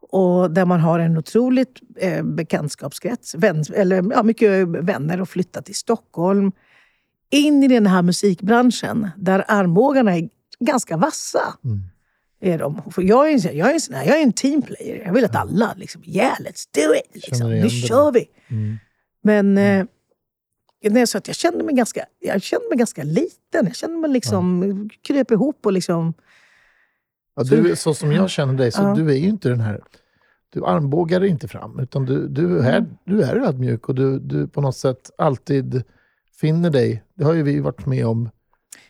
[0.00, 5.62] och där man har en otroligt eh, bekantskapskrets, vän, eller ja, mycket vänner och flytta
[5.62, 6.52] till Stockholm.
[7.30, 10.28] In i den här musikbranschen där armbågarna är
[10.60, 11.54] ganska vassa.
[11.64, 11.80] Mm.
[12.40, 12.82] Är de.
[12.90, 15.02] För jag, är en, jag, är en, sån här- jag är en teamplayer.
[15.06, 17.24] Jag vill att alla, liksom, yeah let's do it!
[17.24, 17.50] Liksom.
[17.50, 18.24] Nu kör vi!
[18.50, 18.78] Mm.
[19.22, 19.84] Men eh,
[20.80, 23.66] det är så att jag kände mig ganska, jag kände mig ganska liten.
[23.66, 26.14] Jag kände mig liksom, kröp ihop och liksom...
[27.36, 28.94] Ja, du, så som jag känner dig, så Ja.
[28.94, 29.80] du är ju inte den här...
[30.52, 32.90] Du armbågar dig inte fram, utan du, du, är, Mm.
[33.04, 35.82] du är ödmjuk och du, du på något sätt alltid
[36.40, 37.02] finner dig.
[37.14, 38.30] Det har ju vi varit med om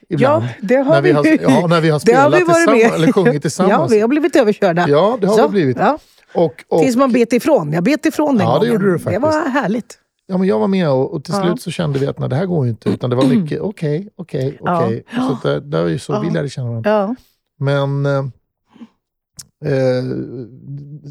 [0.08, 0.44] ibland.
[0.44, 2.94] Ja, det har när vi har, ja, när vi har Det har spelat vi tillsammans,
[2.94, 3.92] eller sjungit Ja, tillsammans.
[3.92, 4.88] vi har blivit överkörda.
[4.88, 5.76] Ja, det har Så, vi blivit.
[5.76, 5.98] Ja.
[6.34, 7.72] Och, och, Tills man bet ifrån.
[7.72, 8.72] Jag bet ifrån den Ja, det gången.
[8.72, 9.22] gjorde du Det faktiskt.
[9.22, 9.98] var härligt.
[10.28, 11.42] Ja, men jag var med och, och till Ja.
[11.42, 12.90] slut så kände vi att nej, det här går ju inte.
[12.90, 15.04] Utan det var mycket okej, okej, okej.
[15.14, 16.20] Så det, det var ju så Ja.
[16.20, 17.16] vi lärde känna varandra.
[17.58, 18.18] Men eh,
[19.64, 20.04] eh,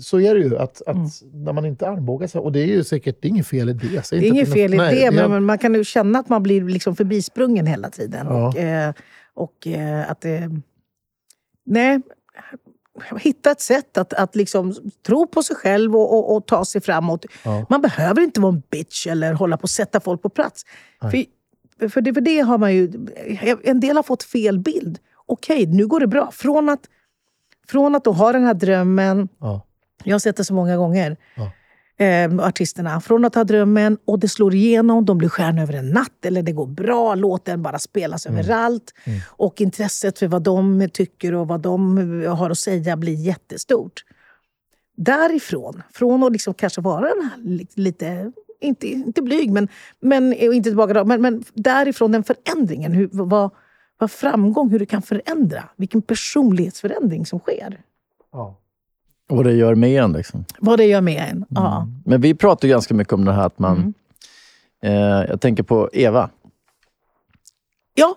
[0.02, 0.98] så är det ju, att, att
[1.34, 3.74] när man inte armbågar sig, och det är ju säkert det är inget fel i
[3.74, 4.10] det.
[4.10, 6.62] Det är inget fel i nej, det, men man kan ju känna att man blir
[6.64, 8.28] liksom förbisprungen hela tiden.
[8.28, 8.94] Och, eh,
[9.34, 10.50] och eh, att det...
[11.66, 12.02] Nej,
[13.20, 14.74] hitta ett sätt att, att liksom
[15.06, 17.26] tro på sig själv och, och, och ta sig framåt.
[17.70, 20.66] Man behöver inte vara en bitch eller hålla på att sätta folk på plats.
[21.80, 23.08] För, för, det, för det har man ju...
[23.64, 25.00] En del har fått fel bild.
[25.26, 26.32] Okej, nu går det bra.
[26.32, 26.82] Från att,
[27.68, 29.30] från att då ha den här drömmen.
[29.40, 29.62] Ja.
[30.04, 31.18] Jag har sett det så många gånger.
[32.00, 33.02] Eh, artisterna.
[33.02, 36.44] Från att ha drömmen och det slår igenom, de blir stjärnor över en natt eller
[36.44, 38.94] det går bra, låten bara spelas överallt.
[39.28, 44.04] Och intresset för vad de tycker och vad de har att säga blir jättestort.
[44.98, 48.32] Därifrån, från att liksom kanske vara den här li- lite,
[48.62, 49.68] inte, inte blyg, men,
[50.00, 52.92] men, och inte tillbaka, men, men därifrån den förändringen.
[52.92, 53.52] Hur, vad,
[53.98, 55.64] vad framgång, hur det kan förändra.
[55.76, 57.82] Vilken personlighetsförändring som sker.
[59.30, 60.14] Och det gör med en.
[60.14, 60.46] Liksom.
[60.60, 61.46] Vad det gör med en.
[61.50, 61.88] Ja.
[62.06, 63.94] Men vi pratar ganska mycket om det här att man...
[64.84, 66.30] Eh, jag tänker på Eva,
[67.94, 68.16] ja,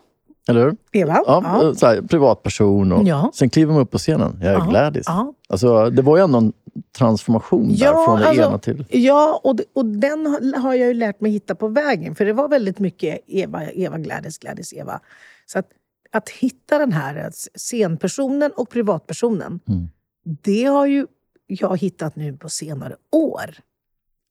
[0.48, 0.76] eller hur?
[0.92, 1.22] Eva.
[1.26, 1.74] Ja, Ja.
[1.74, 2.92] Så här, privatperson.
[2.92, 3.30] Och Ja.
[3.34, 4.38] Sen kliver man upp på scenen.
[4.42, 4.66] Jag är Ja.
[4.70, 5.04] Gladys.
[5.06, 5.34] Ja.
[5.48, 6.52] Alltså, det var ju ändå en
[6.98, 8.84] transformation där, från det alltså, ena till...
[8.90, 12.14] Ja, och, och den har- har jag ju lärt mig hitta på vägen.
[12.14, 15.00] För det var väldigt mycket Eva, Eva Gladys, Gladys, Eva.
[15.46, 15.66] Så att,
[16.12, 19.60] att hitta den här eh, scenpersonen och privatpersonen.
[19.68, 19.88] Mm.
[20.24, 21.06] Det har ju
[21.46, 23.50] jag hittat nu på senare år.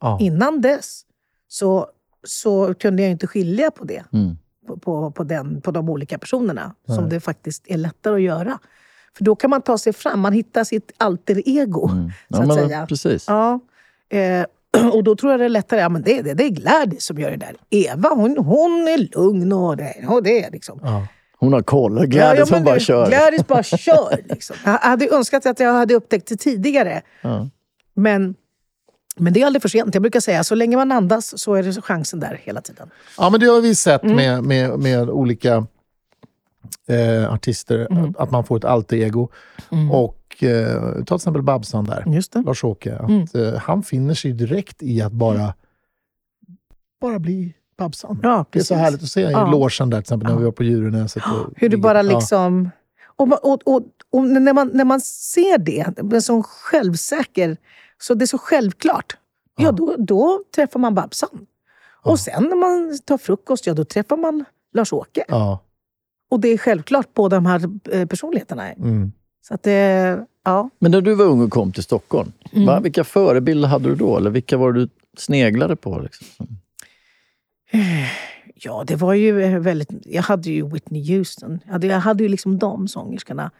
[0.02, 0.18] Ja.
[0.22, 1.02] Innan dess
[1.48, 1.88] så,
[2.24, 4.04] så kunde jag inte skilja på det.
[4.14, 4.38] Mm.
[4.68, 6.76] På, på, på, den, på de olika personerna.
[6.88, 8.60] Som det faktiskt är lättare att göra.
[9.18, 10.20] För då kan man ta sig fram.
[10.20, 11.90] Man hittar sitt alter ego.
[11.90, 12.08] Mm.
[12.10, 12.86] Så Ja, att men, säga.
[12.88, 13.26] Precis.
[13.28, 13.60] Ja.
[14.10, 14.46] Eh,
[14.94, 15.80] och då tror jag det är lättare.
[15.80, 17.56] Ja, men det, det, det är Gladys som gör det där.
[17.70, 20.80] Eva, hon, hon är lugn och det, och det liksom...
[21.40, 22.06] Hon har koll.
[22.06, 23.08] Gladys Ja, ja, hon men bara kör.
[23.10, 24.24] Gladys bara kör.
[24.30, 24.56] Liksom.
[24.66, 27.02] Jag hade önskat att jag hade upptäckt det tidigare.
[27.22, 27.48] Ja.
[27.94, 28.36] Men,
[29.18, 29.94] men det är aldrig för sent.
[29.96, 32.90] Jag brukar säga så länge man andas så är det chansen där hela tiden.
[33.18, 34.16] Ja, men det har vi sett Mm.
[34.16, 35.68] med, med, med olika
[36.88, 38.14] eh, artister, Mm.
[38.18, 39.30] att, man får ett alter ego.
[39.92, 42.04] Och eh, ta till exempel Babsan där.
[42.46, 42.92] Lars-Åke.
[42.96, 43.26] Mm.
[43.36, 45.54] eh, han finner sig direkt i att bara,
[47.02, 48.20] bara bli Babsan.
[48.24, 49.52] Ja, det är så härligt att se i Ja.
[49.52, 51.24] logen där, till exempel när vi var på Djurönäset.
[51.24, 52.02] och- Hur du bara Ja.
[52.20, 52.70] liksom...
[53.06, 57.58] Och, och, och, och när, man, när man ser det, men som självsäker,
[58.02, 59.18] så det är så självklart.
[59.58, 61.46] Ja, då, då träffar man Babsan.
[62.04, 65.24] Och sen när man tar frukost, ja då träffar man Lars-Åke.
[65.28, 65.60] Ja.
[66.32, 67.62] Och det är självklart båda de här
[67.92, 68.72] eh, personligheterna.
[68.72, 69.12] Mm.
[69.48, 70.70] Så att det, ja.
[70.80, 72.66] Men när du var ung och kom till Stockholm, Mm.
[72.68, 72.80] va?
[72.80, 74.18] vilka förebilder hade du då?
[74.18, 76.00] Eller vilka var du sneglade på?
[76.00, 76.28] Liksom?
[78.62, 79.90] Ja, det var ju eh, väldigt...
[80.06, 81.60] Jag hade ju Whitney Houston.
[81.66, 83.52] Jag hade, jag hade ju liksom de sångerskorna.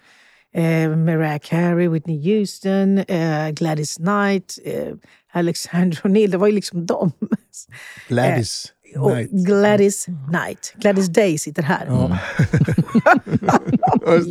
[0.54, 4.94] Eh, Mariah Carey, Whitney Houston, eh, Gladys Knight, eh,
[5.32, 6.32] Alexander O'Neill.
[6.32, 7.12] Det var ju liksom de.
[8.08, 9.32] Gladys Och Knight.
[9.32, 10.74] Gladys Knight.
[10.76, 11.86] Gladys Day sitter här.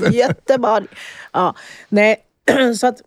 [0.00, 0.16] Det.
[0.16, 0.82] Jättebra.
[1.32, 1.54] Ja,
[1.88, 2.16] nej,
[2.76, 3.02] så att...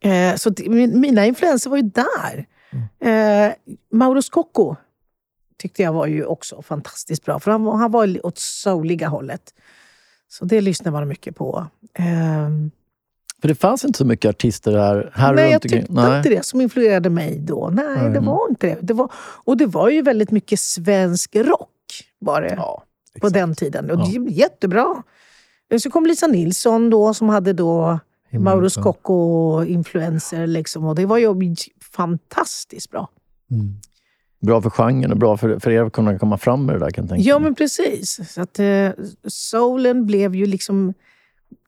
[0.00, 0.52] Eh, så
[0.94, 2.46] mina influenser var ju där.
[3.00, 3.52] Eh,
[3.92, 4.76] Mauro Scocco
[5.58, 7.40] tyckte jag var ju också fantastiskt bra.
[7.40, 9.54] För han, han var åt souliga hållet.
[10.28, 11.66] Så det lyssnade man mycket på.
[11.94, 12.70] Ehm,
[13.40, 16.60] För det fanns inte så mycket artister här, här nej, jag tyckte inte det som
[16.60, 17.70] influerade mig då.
[17.72, 18.78] Nej, det var inte det.
[18.80, 21.70] det var, och det var ju väldigt mycket svensk rock
[22.18, 22.84] var det Ja,
[23.20, 23.90] på den tiden.
[23.90, 25.02] Och det är jättebra.
[25.82, 27.98] Så kom Lisa Nilsson då som hade då
[28.30, 28.70] Mauro.
[28.70, 30.46] Scocco-influenser.
[30.46, 31.54] Liksom, och det var ju
[31.92, 33.08] fantastiskt bra.
[34.40, 36.90] Bra för genren och bra för, för er att kunna komma fram med det där
[36.90, 38.32] kan jag tänka Ja, men precis.
[38.32, 38.88] Så att, eh,
[39.26, 40.94] soulen blev ju liksom...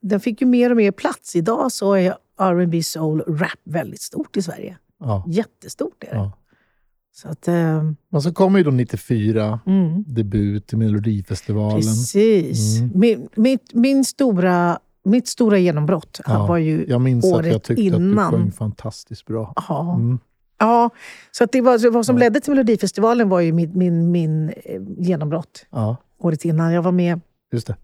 [0.01, 1.35] Den fick ju mer och mer plats.
[1.35, 4.77] Idag så är R&B soul, rap väldigt stort i Sverige.
[4.99, 5.23] Ja.
[5.27, 6.15] Jättestort är det.
[6.15, 6.31] Ja.
[7.15, 7.47] Så att...
[7.47, 11.81] Eh, Men så kommer ju då 94, mm, debut i Melodifestivalen.
[11.81, 12.77] precis.
[12.79, 12.91] Mm.
[12.95, 17.63] Min, mitt, min stora, mitt stora genombrott Ja, var ju Jag minns att jag året
[17.63, 18.19] tyckte innan.
[18.19, 19.53] att du sjöng fantastiskt bra.
[19.69, 19.95] Ja.
[19.95, 20.19] Mm.
[20.59, 20.89] Ja,
[21.31, 24.81] så att det var, vad som ledde till Melodifestivalen var ju min, min, min eh,
[24.97, 26.73] genombrott Ja, året innan.
[26.73, 27.19] Jag var med,
[27.51, 27.75] just det.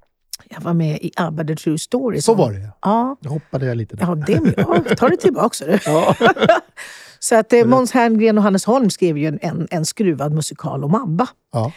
[0.49, 2.21] jag var med i ABBA The True Story.
[2.21, 2.71] Så var det ja.
[2.81, 4.05] Ja, Jag hoppade jag lite där.
[4.05, 4.53] ja det.
[4.57, 5.65] Ja, ta det tillbaka.
[5.65, 5.79] du.
[7.19, 10.83] så att eh, Måns Herngren och Hannes Holm skrev ju en, en, en skruvad musikal
[10.83, 11.27] om ABBA.
[11.51, 11.71] Ja.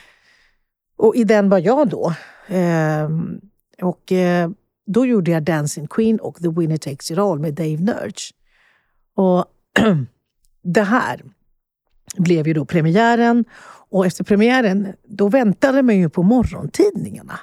[0.99, 2.15] Och i den var jag då.
[2.49, 3.41] Ehm,
[3.83, 4.51] och eh,
[4.87, 8.33] då gjorde jag Dancing Queen och The Winner Takes It All med Dave Nurch.
[9.17, 9.45] Och
[10.67, 11.23] det här
[12.17, 13.45] blev ju då premiären.
[13.89, 17.41] Och efter premiären, då väntade man ju på morgontidningarna.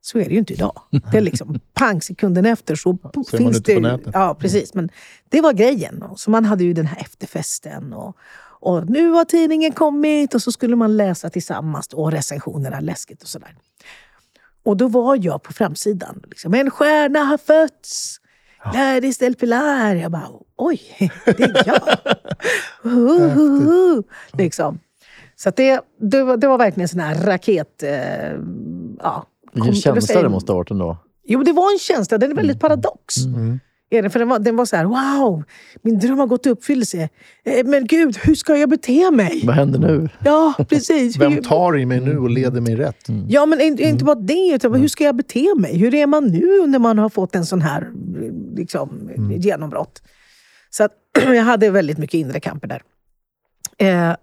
[0.00, 0.82] Så är det ju inte idag.
[1.10, 3.92] Det är liksom pang sekunden efter så, man finns ute på det...
[3.92, 4.10] nätet.
[4.14, 4.74] Ja, precis.
[4.74, 4.88] Men
[5.28, 6.04] det var grejen.
[6.16, 7.92] Så man hade ju den här efterfesten.
[7.92, 8.16] Och,
[8.60, 13.28] och nu har tidningen kommit och så skulle man läsa tillsammans och recensionerna, läskigt och
[13.28, 13.54] sådär.
[14.64, 16.22] Och då var jag på framsidan.
[16.28, 18.20] Liksom, en stjärna har fötts.
[18.72, 19.94] Gladys Del Pilar.
[19.94, 20.80] Jag bara, oj,
[21.24, 21.82] det är jag.
[24.38, 24.78] Liksom.
[25.36, 27.82] Så det, det, var, det var verkligen en sån här raket...
[27.82, 27.90] Eh,
[28.98, 30.96] ja, Vilken känsla det måste ha varit ändå.
[31.24, 32.18] Jo, det var en känsla.
[32.18, 33.14] Den är väldigt paradox.
[33.92, 34.10] Är det?
[34.10, 35.44] För den var, den var så här, wow,
[35.82, 37.08] min dröm har gått i uppfyllelse.
[37.44, 39.42] Eh, Men gud, hur ska jag bete mig?
[39.44, 40.08] Vad händer nu?
[40.24, 41.16] Ja, precis.
[41.16, 43.06] Vem tar i mig nu och leder mig rätt?
[43.28, 44.52] Ja, men inte, inte bara det.
[44.54, 45.78] Utan hur ska jag bete mig?
[45.78, 47.90] Hur är man nu när man har fått en sån här
[48.56, 50.02] liksom, genombrott?
[50.70, 50.92] Så att,
[51.24, 52.82] jag hade väldigt mycket inre kamper där.
[53.78, 54.16] Eh,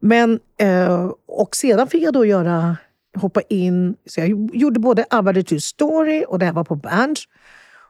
[0.00, 2.76] men, eh, och sedan fick jag då göra,
[3.16, 3.94] hoppa in.
[4.06, 7.24] Så jag gjorde både ABBA The Story och det här var på Berns.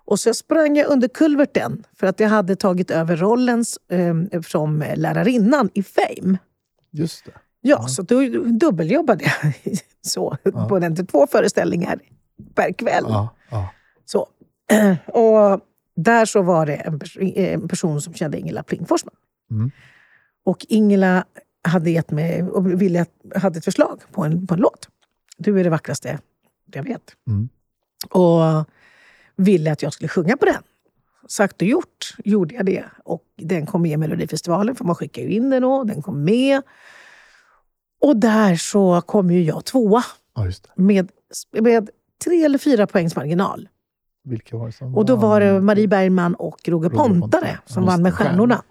[0.09, 4.85] Och så sprang jag under kulverten för att jag hade tagit över rollen eh, som
[4.95, 6.39] lärarinnan i Fame.
[6.91, 7.33] Just det.
[7.61, 9.55] Ja, så då dubbeljobbade jag
[10.03, 10.37] så,
[10.69, 12.01] på den till två föreställningar
[12.55, 13.05] per kväll.
[13.09, 13.71] Ja, ja.
[14.05, 14.29] Så.
[15.07, 15.61] Och
[15.97, 19.15] där så var det en, pers- en person som kände Ingela Pling Forsman.
[19.51, 19.71] Mm.
[20.45, 21.25] Och Ingela
[21.63, 24.89] hade gett mig och ville, hade ett förslag på en, på en låt.
[25.39, 26.19] Du är det vackraste
[26.73, 27.17] jag vet.
[27.27, 27.49] Mm.
[28.11, 28.69] Och
[29.39, 30.63] ville att jag skulle sjunga på den.
[31.29, 32.85] Sagt och gjort gjorde jag det.
[33.05, 35.85] Och den kom med i Melodifestivalen, för man skickar ju in den då.
[35.85, 36.63] Den kom med.
[38.01, 40.03] Och där så kom ju jag tvåa
[40.35, 40.55] ja, det.
[40.83, 41.11] med,
[41.61, 41.91] med
[42.25, 43.69] tre eller fyra poängs marginal.
[44.25, 45.61] Vilka var det som Och då var det?
[45.61, 47.59] Marie Bergman och Roger Roger Pontare Pontare.
[47.67, 48.17] som vann med det.
[48.17, 48.63] Stjärnorna.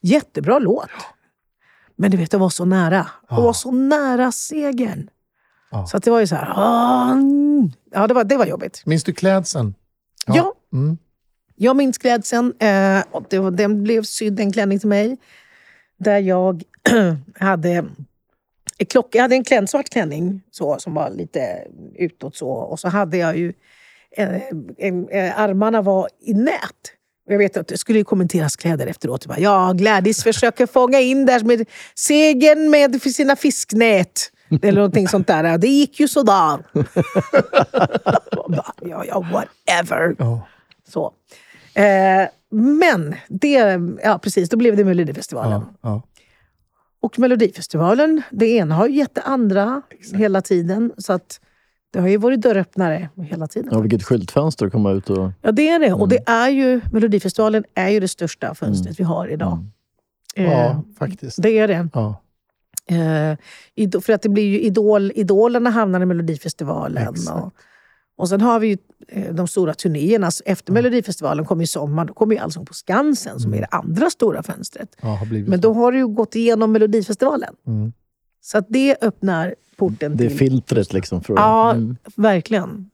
[0.00, 0.88] Jättebra låt.
[1.96, 2.96] Men du vet, det var så nära.
[2.98, 3.40] Det Ja.
[3.40, 5.08] var så nära segern.
[5.70, 5.86] Ja.
[5.86, 7.12] Så att det var ju så här...
[7.12, 7.70] mm.
[7.90, 8.82] Ja, det var, det var jobbigt.
[8.86, 9.74] Minns du klädseln?
[10.26, 10.52] Ja.
[10.72, 10.98] Mm.
[11.56, 12.54] Jag minns klädseln.
[12.58, 15.16] Eh, den blev sydd en klänning till mig.
[15.98, 16.62] Där jag
[17.38, 17.84] hade,
[18.88, 22.36] klock, jag hade en klän, svart klänning så, som var lite utåt.
[22.36, 22.48] så.
[22.48, 23.52] Och så hade jag ju...
[24.16, 24.34] Eh,
[24.78, 26.92] eh, armarna var i nät.
[27.28, 29.26] Jag vet att det skulle kommenteras kläder efteråt.
[29.26, 34.30] Bara, ja, Gladys försöker fånga in där med segern med sina fisknät.
[34.62, 35.58] Eller någonting sånt där.
[35.58, 36.58] Det gick ju sådär.
[38.48, 40.16] Bara, ja, ja, whatever.
[40.18, 40.46] Ja.
[40.88, 41.12] Så.
[41.74, 45.60] Eh, men, det, ja precis, då blev det Melodifestivalen.
[45.60, 45.78] Ja.
[45.80, 46.02] Ja.
[47.00, 49.82] Och Melodifestivalen, det ena har ju gett det andra
[50.14, 50.92] hela tiden.
[50.98, 51.40] Så att
[51.92, 53.68] det har ju varit dörröppnare hela tiden.
[53.72, 55.30] Ja, vilket skyltfönster att komma ut och...
[55.42, 55.92] Ja, det är det.
[55.92, 59.66] Och det är ju, Melodifestivalen är ju det största fönstret vi har idag.
[60.34, 61.42] Eh, ja, faktiskt.
[61.42, 61.88] Det är det.
[61.92, 62.22] Ja.
[62.90, 67.08] Eh, för att det blir ju Idol, Idolerna hamnar i Melodifestivalen.
[67.14, 67.42] Exakt.
[67.44, 67.52] Och,
[68.16, 68.76] och sen har vi ju
[69.08, 70.30] eh, de stora turnéerna.
[70.30, 73.66] Så Efter Melodifestivalen kommer ju sommar, då kommer ju Allsång på Skansen som är det
[73.70, 74.96] andra stora fönstret.
[75.02, 77.54] Ja, Men då har du ju gått igenom Melodifestivalen.
[77.66, 77.92] Mm.
[78.40, 80.38] Så att det öppnar porten Det är till...
[80.38, 81.22] filtret liksom.
[81.22, 81.96] För, Ja, Mm.
[82.16, 82.90] verkligen.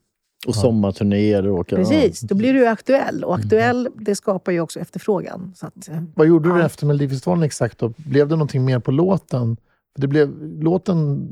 [0.46, 1.66] Och sommarturnéer och.
[1.68, 2.20] Precis.
[2.20, 3.24] Då blir du aktuell.
[3.24, 3.44] Och Mm.
[3.44, 5.52] aktuell, det skapar ju också efterfrågan.
[5.56, 6.66] Så att, eh, Vad gjorde du Ja.
[6.66, 7.78] efter Melodifestivalen exakt?
[7.78, 7.92] Då?
[7.96, 9.56] Blev det någonting mer på låten?
[9.94, 11.28] Det blev, låten,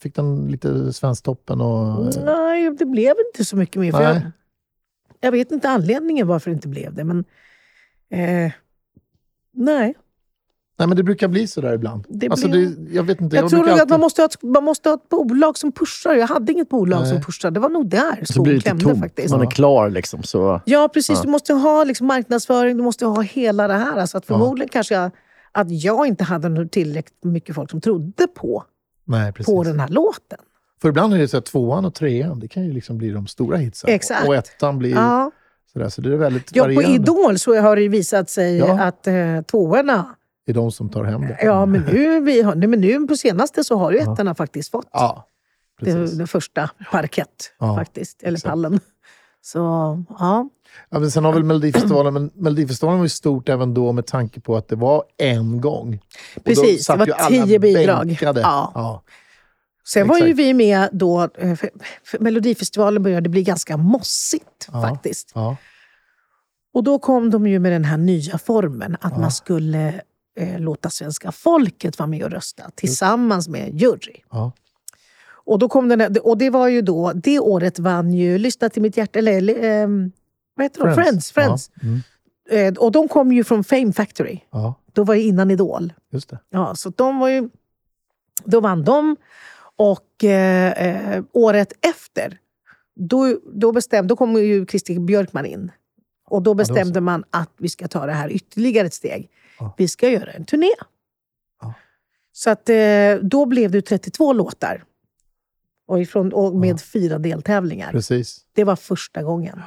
[0.00, 2.14] fick den lite Svensktoppen och...
[2.24, 3.92] Nej, det blev inte så mycket mer.
[3.92, 4.20] För jag,
[5.20, 7.04] jag vet inte anledningen varför det inte blev det.
[7.04, 7.18] Men,
[8.10, 8.52] eh,
[9.54, 9.94] nej.
[10.78, 12.04] Nej, men det brukar bli så där ibland.
[12.08, 13.36] Det alltså, blir- det, jag vet inte.
[13.36, 15.58] Jag, tror brukar nog att alltid- man måste, ha ett, man måste ha ett bolag
[15.58, 16.14] som pushar.
[16.14, 17.08] Jag hade inget bolag Nej.
[17.10, 17.54] som pushade.
[17.54, 19.00] Det var nog där skon klämde tomt.
[19.00, 19.30] faktiskt.
[19.30, 20.22] Man är klar liksom.
[20.22, 21.16] Så, Ja, precis.
[21.18, 21.22] Ja.
[21.22, 23.96] Du måste ha liksom marknadsföring, du måste ha hela det här.
[23.96, 24.34] Alltså att Ja.
[24.38, 25.10] förmodligen kanske jag,
[25.52, 28.64] att jag inte hade tillräckligt mycket folk som trodde på,
[29.04, 30.38] Nej, på den här låten.
[30.82, 33.26] För ibland är det så att tvåan och trean, det kan ju liksom bli de
[33.26, 33.90] stora hitsen.
[33.90, 34.28] Exakt.
[34.28, 35.30] Och ettan blir Ja.
[35.72, 35.88] sådär.
[35.88, 36.94] Så det är väldigt Ja, på varierande.
[36.96, 38.80] Idol så har det ju visat sig Ja.
[38.80, 40.14] att eh, tvåorna...
[40.46, 41.38] Det är de som tar hem det.
[41.42, 44.88] Ja, men nu, vi har, men nu på senaste så har ju ettorna faktiskt fått
[44.92, 45.26] Ja,
[45.80, 47.52] det, det första parkett.
[47.58, 48.50] Ja, faktiskt, eller exakt.
[48.50, 48.80] pallen.
[49.42, 49.58] Så,
[50.18, 50.48] ja.
[50.90, 54.40] Ja, men sen har väl Melodifestivalen, men Melodifestivalen var ju stort även då med tanke
[54.40, 56.00] på att det var en gång.
[56.36, 58.06] Och Precis, det var tio bidrag.
[58.06, 58.40] bänkade.
[58.40, 58.72] Ja.
[58.74, 59.02] Ja.
[59.88, 60.38] Sen var ju Exakt.
[60.38, 61.58] vi med då, eh,
[62.20, 64.82] Melodifestivalen började bli ganska mossigt Ja.
[64.82, 65.32] faktiskt.
[65.34, 65.56] Ja.
[66.74, 70.00] Och då kom de ju med den här nya formen, att man skulle
[70.38, 74.16] eh, låta svenska folket vara med och rösta tillsammans med jury.
[75.50, 75.54] Ja.
[75.54, 78.82] Och, då kom den, och det var ju då, det året vann ju Lyssna till
[78.82, 80.12] mitt hjärta, eller ehm,
[80.54, 80.94] vad heter de?
[80.94, 81.32] Friends.
[81.32, 81.70] Friends.
[81.74, 81.82] Ja.
[81.82, 82.00] Mm.
[82.50, 84.40] Eh, och de kom ju från Fame Factory.
[84.50, 85.92] ja, Då var ju innan Idol.
[86.12, 86.38] just det.
[86.50, 87.48] Ja, så de var ju,
[88.44, 89.16] då vann de.
[89.76, 92.38] Och eh, eh, året efter,
[92.96, 95.72] då, då, bestämde, då kom ju Christer Björkman in.
[96.26, 97.00] Och då bestämde så.
[97.00, 99.30] man att vi ska ta det här ytterligare ett steg.
[99.58, 99.74] Ja.
[99.78, 100.70] Vi ska göra en turné.
[101.60, 101.74] Ja.
[102.32, 104.84] Så att, eh, då blev det 32 låtar.
[105.90, 107.90] Och, ifrån, och med fyra deltävlingar.
[107.92, 108.40] Precis.
[108.54, 109.60] Det var första gången.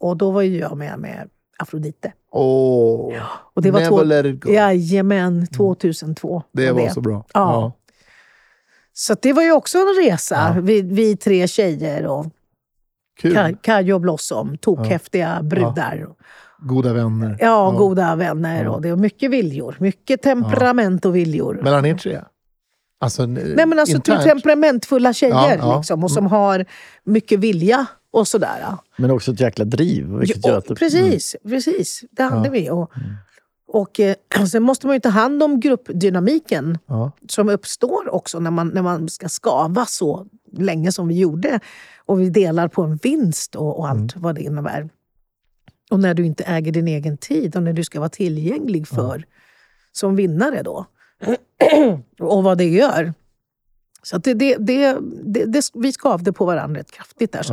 [0.00, 2.12] Och då var ju jag med med Afrodite.
[2.32, 3.14] Åh,
[3.54, 4.50] Och det var Never två, let it go.
[4.52, 6.42] Jajamän, 2002.
[6.52, 7.24] det var så bra.
[7.34, 7.72] Ja.
[8.92, 10.56] Så att det var ju också en resa.
[10.62, 12.26] Vi, vi tre tjejer och
[13.20, 13.34] Kul.
[13.36, 16.06] Ka- Kajo och Blossom, tokhäftiga brudar.
[16.08, 16.14] Ja,
[16.58, 17.38] Goda vänner.
[17.78, 18.68] goda vänner.
[18.68, 19.76] Och det var mycket viljor.
[19.78, 21.60] Mycket temperament och viljor.
[21.62, 22.20] Mellan er tre?
[23.00, 24.22] Alltså, Nej, men alltså internt.
[24.24, 25.76] temperamentfulla tjejer Ja, ja.
[25.76, 26.64] Liksom, och som har
[27.04, 28.66] mycket vilja och sådär.
[28.98, 30.06] Men också ett jäkla driv.
[30.06, 32.04] Vilket Ja, att det, precis, precis.
[32.10, 32.70] Det hade vi.
[32.70, 33.08] Och, Mm.
[33.68, 34.14] och eh,
[34.50, 37.12] sen måste man ju ta hand om gruppdynamiken Ja.
[37.28, 41.60] som uppstår också när man, när man ska skava så länge som vi gjorde.
[42.06, 44.22] Och vi delar på en vinst och, och allt Mm.
[44.22, 44.88] vad det innebär.
[45.90, 49.24] Och när du inte äger din egen tid och när du ska vara tillgänglig för
[49.92, 50.86] som vinnare då.
[52.20, 53.14] och vad det gör.
[54.02, 57.42] Så att det, det, det, det, det, vi skavde på varandra rätt kraftigt där.
[57.42, 57.52] Så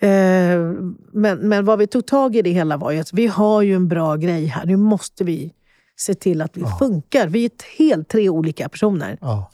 [0.00, 0.08] Ja.
[0.08, 0.58] eh,
[1.12, 3.74] men, men vad vi tog tag i det hela var ju att vi har ju
[3.74, 4.66] en bra grej här.
[4.66, 5.52] Nu måste vi
[5.96, 7.28] se till att vi funkar.
[7.28, 9.18] Vi är helt tre olika personer.
[9.20, 9.50] Ja.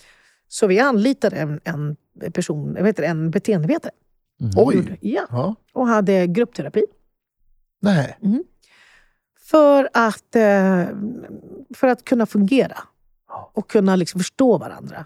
[0.49, 1.97] Så vi anlitade en, en
[2.33, 3.93] person, jag vet inte, en beteendevetare.
[4.57, 4.99] Oj!
[5.01, 5.55] Ja, Ja.
[5.73, 6.83] och hade gruppterapi.
[7.81, 8.19] Nej.
[9.41, 10.87] För att, eh,
[11.75, 12.79] för att kunna fungera.
[13.55, 15.05] Och kunna liksom förstå varandra.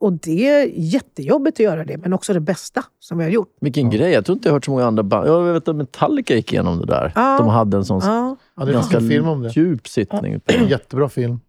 [0.00, 3.56] Och det är jättejobbigt att göra det, men också det bästa som vi har gjort.
[3.60, 4.12] Vilken grej.
[4.12, 5.28] Jag tror inte jag har hört så många andra band.
[5.28, 7.12] Jag vet att Metallica gick igenom det där.
[7.14, 7.36] Ja.
[7.38, 9.48] De hade en sån Ja, Ja, ganska en film om det.
[9.56, 10.40] djup sittning.
[10.46, 11.40] En jättebra film.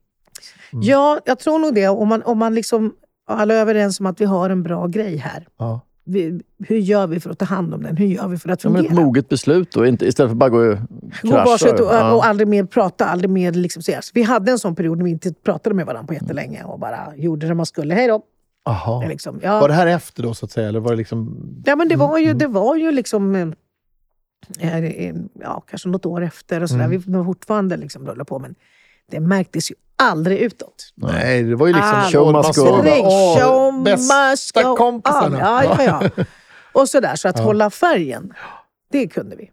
[0.71, 1.87] ja jag tror nog det.
[1.89, 2.93] Om man, om man liksom,
[3.27, 5.47] alla är överens om att vi har en bra grej här.
[5.57, 5.81] Ja.
[6.05, 7.97] Vi, hur gör vi för att ta hand om den?
[7.97, 8.99] Hur gör vi för att Ja, men fungera?
[8.99, 10.77] ett moget beslut då, inte, istället för att bara gå och
[11.21, 11.45] Gå krascha.
[11.45, 12.13] varsitt och, Ja.
[12.13, 14.11] och aldrig mer prata, aldrig mer liksom ses.
[14.13, 17.15] Vi hade en sån period när vi inte pratade med varandra på jättelänge och bara
[17.15, 17.93] gjorde det man skulle.
[17.93, 18.21] Hej då!
[18.65, 19.05] Aha.
[19.07, 19.39] Liksom.
[19.43, 19.59] Ja.
[19.59, 20.67] Var det här efter då, så att säga?
[20.67, 21.37] Eller var det liksom...
[21.65, 23.35] Ja, men det var Mm, ju, det var ju liksom...
[24.59, 26.85] eh, eh, Ja, kanske något år efter och sådär.
[26.85, 27.01] Mm.
[27.05, 28.55] Vi var fortfarande liksom rulla på, men
[29.11, 30.91] det märktes ju aldrig utåt.
[30.95, 32.01] Nej, det var ju liksom...
[32.11, 33.71] Show must go.
[33.71, 35.25] must Bästa go kompisarna.
[35.37, 35.39] on.
[35.39, 35.83] Ja, ja,
[36.15, 36.23] ja.
[36.81, 38.33] Och sådär, så att hålla färgen,
[38.91, 39.49] det kunde vi.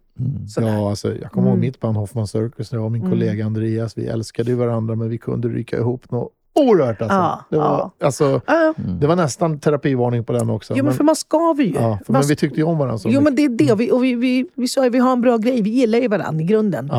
[0.48, 0.68] Sådär.
[0.68, 1.60] Ja, alltså, jag kommer ihåg Mm.
[1.66, 5.18] mitt band Hoffman Circus, när jag och min kollega Andreas, vi älskade varandra, men vi
[5.18, 7.02] kunde ryka ihop något oerhört.
[7.02, 7.16] Alltså.
[7.16, 7.64] Ja, det, var,
[7.98, 8.06] ja.
[8.06, 10.74] alltså, Ja, det var nästan terapivarning på den också.
[10.76, 11.72] jo, men för man skaver ju.
[11.74, 13.58] ja, för, man men vi tyckte ju om varandra så Jo, men mycket.
[13.58, 13.72] det är det.
[13.72, 15.62] Och vi, och vi, vi, vi sa ju vi har en bra grej.
[15.62, 16.90] Vi gillar ju varandra i grunden.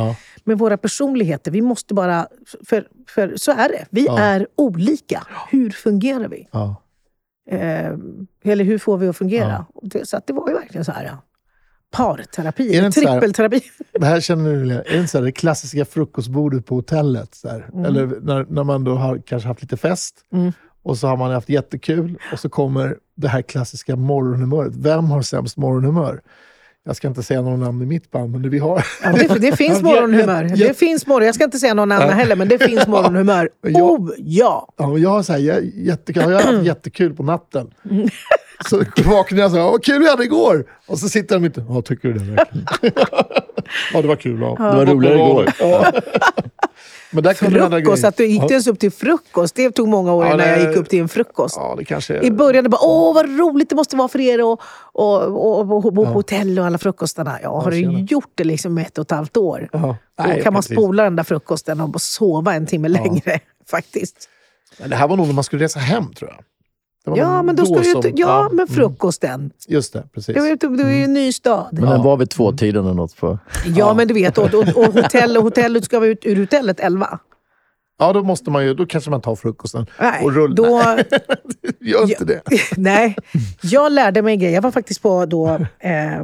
[0.43, 2.27] Men våra personligheter, vi måste bara...
[2.67, 3.86] För, för så är det.
[3.89, 4.19] Vi Ja.
[4.19, 5.23] är olika.
[5.49, 6.47] Hur fungerar vi?
[6.51, 6.75] ja.
[7.49, 7.91] Eh,
[8.43, 9.65] eller hur får vi att fungera?
[9.82, 10.06] Ja.
[10.06, 11.17] Så att det var ju verkligen så här...
[11.91, 13.62] Parterapi, eller så här- trippelterapi.
[13.99, 17.36] Det här känner du, är det inte så här, det klassiska frukostbordet på hotellet?
[17.36, 17.49] Så?
[17.49, 17.86] Mm.
[17.86, 20.15] Eller när, när man då har kanske haft lite fest
[20.84, 24.75] och så har man haft jättekul och så kommer det här klassiska morgonhumöret.
[24.75, 26.21] Vem har sämst morgonhumör?
[26.86, 28.86] Jag ska inte säga någon namn i mitt band, men det vi har...
[29.04, 30.44] Ja, det, det finns morgonhumör.
[30.44, 31.26] Det finns morgon.
[31.26, 33.50] Jag ska inte säga någon annan heller, men det finns morgonhumör.
[33.63, 34.74] Oh, ja!
[34.78, 37.74] Ja, jag har, så här, jä- jättekul, jag har haft jättekul på natten.
[38.69, 40.65] Så vaknar jag så här, vad kul vi hade igår!
[40.88, 42.65] Och så sitter de inte, ja tycker du det verkligen?
[43.93, 44.41] ja, det var kul.
[44.41, 44.47] Ja.
[44.50, 45.54] Det var roligare igår.
[45.60, 45.91] Ja.
[47.12, 48.47] Men där Frukost, att du gick ja.
[48.50, 49.56] ens upp till frukost.
[49.56, 51.56] Det tog många år Ja, innan jag gick upp till en frukost.
[51.58, 52.21] Ja, det kanske...
[52.21, 54.62] I början det bara, åh vad roligt det måste vara för er och,
[54.93, 57.39] och, och, och, och bo på hotell och alla frukostarna.
[57.43, 59.69] Ja, har du gjort det liksom ett och ett halvt år?
[59.71, 59.97] Ja.
[60.17, 63.39] Då Nej, kan man spola den där frukosten och sova en timme längre.
[63.69, 64.30] Faktiskt.
[64.80, 66.43] Men Det här var nog när man skulle resa hem, tror jag.
[67.06, 69.52] Det var Ja, men då ska du som- ut, ja, men mm, frukosten.
[69.68, 70.36] Just det, precis.
[70.36, 71.68] Du, vet, du är ju en ny stad.
[71.72, 73.18] Men den var vid två-tiden eller något.
[73.18, 73.40] På.
[73.66, 74.38] Ja, men du vet.
[74.38, 77.20] Och, och, och hotell, hotellet ska vara ut ur hotellet 11.
[78.00, 80.56] Ja, då måste man ju, då kanske man tar frukosten Nej, och rullar.
[80.56, 80.82] då...
[81.80, 82.42] Gör inte det.
[82.78, 83.16] Nej,
[83.62, 84.52] jag lärde mig en grej.
[84.52, 85.48] Jag var faktiskt på då,
[85.80, 86.24] eh,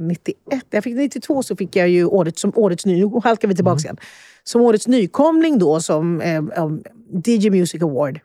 [0.00, 0.36] 91.
[0.70, 3.04] Jag fick 92 så fick jag ju året, som årets ny...
[3.04, 3.96] Nu halkar vi tillbaka igen.
[4.44, 6.82] Som årets nykomling då som eh, um,
[7.24, 8.20] DJ Music Award.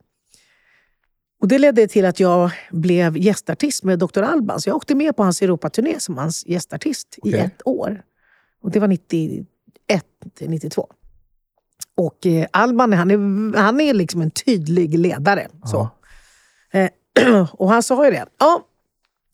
[1.42, 4.22] Och det ledde till att jag blev gästartist med Dr.
[4.22, 4.62] Alban.
[4.62, 7.40] Så jag åkte med på hans Europaturné som hans gästartist i Okej.
[7.40, 8.04] ett år.
[8.62, 9.46] Och det var 91
[10.34, 10.88] till 92.
[11.98, 15.48] Och eh, Alban han är, han är liksom en tydlig ledare.
[15.66, 15.90] Så.
[16.72, 16.90] Eh,
[17.52, 18.26] och han sa ju det.
[18.40, 18.66] Ja,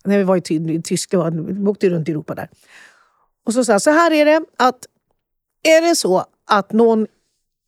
[0.06, 2.50] när vi var i, Ty- i Tyskland, vi åkte runt i Europa där.
[3.46, 4.86] Och så sa han, så här är det att
[5.64, 7.08] är det så att någon,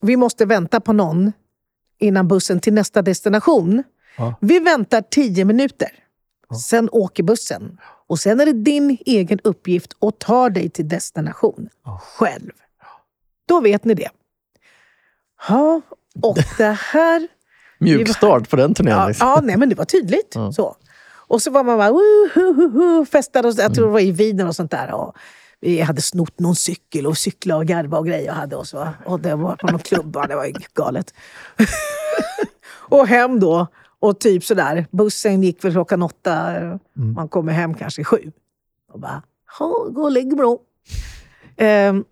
[0.02, 1.32] vi måste vänta på någon
[2.00, 3.84] innan bussen till nästa destination.
[4.20, 4.36] Ja.
[4.42, 5.90] Vi väntar tio minuter.
[6.68, 7.78] Sen åker bussen.
[8.08, 11.70] Och sen är det din egen uppgift att ta dig till destination.
[12.02, 12.52] Själv.
[13.48, 14.10] Då vet ni det.
[15.48, 15.82] Ja,
[16.22, 17.28] och det här...
[17.80, 18.98] Mjuk start på den turnén.
[18.98, 19.28] Ja, liksom.
[19.28, 20.36] ja nej, men det var tydligt.
[20.54, 20.76] Så.
[21.30, 24.72] Och så var man bara festade, och jag tror det var i Wien och sånt
[24.72, 24.94] där.
[24.94, 25.16] Och
[25.62, 28.74] vi hade snott någon cykel och cykla och garva och grejer och hade oss.
[28.74, 28.94] Va?
[29.06, 31.14] Och det var på någon klubba, det var ju galet.
[32.90, 33.68] och hem då.
[34.00, 36.54] Och typ sådär, bussen gick väl klockan åtta.
[36.94, 38.32] Man kommer hem kanske sju.
[38.92, 39.24] Och bara,
[39.60, 40.62] "Ja, gå och lägg mig då.
[41.58, 42.04] Ehm,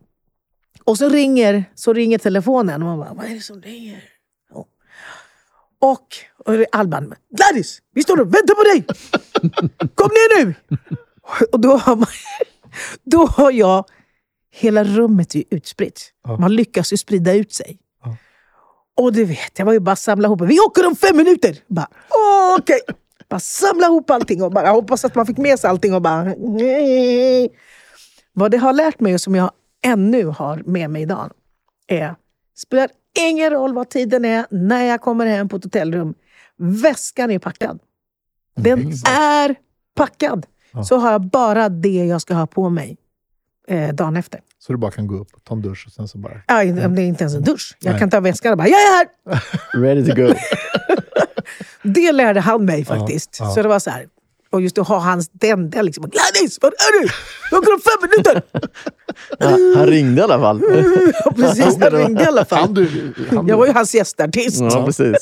[0.83, 4.03] och så ringer, så ringer telefonen och man bara, vad är det som ringer?
[4.53, 4.65] Ja.
[5.79, 6.15] Och,
[6.45, 8.85] och Alban, Gladys, vi står och väntar på dig!
[9.95, 10.53] Kom ner nu!
[11.51, 12.07] Och då har, man,
[13.03, 13.85] då har jag,
[14.51, 16.13] hela rummet är utspritt.
[16.39, 17.79] Man lyckas ju sprida ut sig.
[18.97, 20.41] Och du vet, jag var ju bara samla ihop.
[20.41, 21.57] Vi åker om fem minuter!
[21.67, 21.87] Bara,
[22.59, 22.79] okej.
[23.29, 26.23] Bara samla ihop allting och bara hoppas att man fick med sig allting och bara...
[26.37, 27.49] Nej.
[28.33, 29.51] Vad det har lärt mig och som jag
[29.83, 31.31] ännu har med mig idag
[31.87, 32.15] är,
[32.57, 32.89] spelar
[33.19, 36.13] ingen roll vad tiden är när jag kommer hem på ett hotellrum.
[36.57, 37.79] Väskan är packad.
[38.55, 39.55] Den är
[39.95, 40.45] packad.
[40.83, 42.97] Så har jag bara det jag ska ha på mig
[43.67, 44.39] eh, dagen efter.
[44.59, 46.33] Så du bara kan gå upp och ta en dusch och sen så bara...
[46.47, 47.75] Ja, det är inte ens en dusch.
[47.79, 47.99] Jag Nej.
[47.99, 49.07] kan ta väskan och bara, jag är här!
[49.81, 50.33] Ready to go.
[51.83, 53.37] Det lärde han mig faktiskt.
[53.39, 53.49] ja.
[53.49, 54.05] Så det var så här.
[54.49, 56.03] Och just att ha hans den, den liksom.
[56.09, 57.07] Gladys, var är du?
[57.51, 58.41] Jag kommer om fem minuter!
[59.39, 60.61] Ja, han ringde i alla fall.
[61.23, 62.59] Ja, precis, han ringde i alla fall.
[62.59, 64.61] Han, du, han, Jag var ju hans gästartist.
[64.61, 65.15] Ja, precis.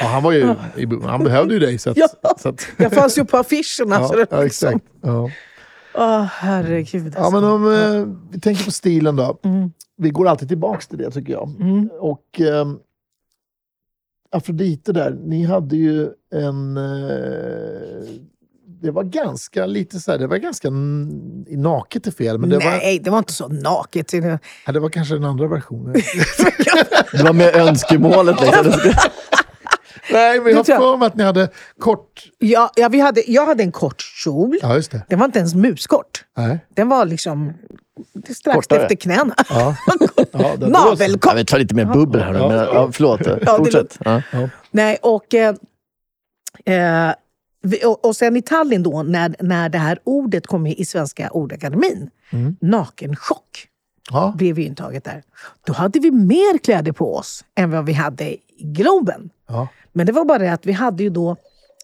[0.00, 1.78] ja, han, var ju, i- han behövde ju dig.
[1.78, 2.08] Så att, Ja.
[2.38, 4.08] så att, Jag fanns ju på affischerna.
[4.08, 4.84] så ja, det ja, liksom- exakt.
[5.02, 5.30] Ja.
[5.94, 7.12] Åh, herregud.
[7.16, 7.40] Ja, Alltså.
[7.40, 9.38] men om eh, vi tänker på stilen då.
[9.44, 9.72] Mm.
[9.96, 11.50] Vi går alltid tillbaks till det tycker jag.
[12.00, 12.78] Och ehm,
[14.34, 16.76] Afrodite där, ni hade ju en...
[16.76, 18.08] Eh,
[18.82, 20.68] det var ganska lite så här, det var ganska
[21.48, 24.08] naket är fel, men det var, Nej, det var inte så naket.
[24.08, 25.92] Det- ja, det var kanske den andra versionen.
[27.12, 28.36] Det var med önskemålet.
[28.40, 28.64] Liksom.
[30.12, 31.48] Nej, men jag har för mig att ni hade
[31.78, 32.22] kort...
[32.38, 34.58] Ja, ja, vi hade, jag hade en kort kjol.
[34.62, 35.02] Ja, just det.
[35.08, 36.24] Den var inte ens muskort.
[36.36, 36.58] Nej.
[36.74, 37.52] Den var liksom
[38.36, 38.82] strax Kortare.
[38.82, 39.34] efter knäna.
[39.48, 39.76] Ja.
[40.32, 41.30] Ja, Navelkort!
[41.30, 43.24] Jag vill ta lite mer bubbel här nu, men ja, förlåt.
[43.24, 43.98] det Fortsätt.
[44.04, 44.22] Ja.
[44.70, 45.54] Nej, och, eh,
[46.64, 47.14] eh,
[47.62, 51.30] vi, och, och sen i Tallinn då, när, när det här ordet kom i Svenska
[51.30, 52.10] ordakademin,
[52.60, 53.66] nakenchock,
[54.10, 54.34] Ja.
[54.36, 55.22] blev intaget där.
[55.66, 59.30] Då hade vi mer kläder på oss än vad vi hade i Globen.
[59.48, 59.68] Ja.
[59.92, 61.36] Men det var bara det att vi hade ju då,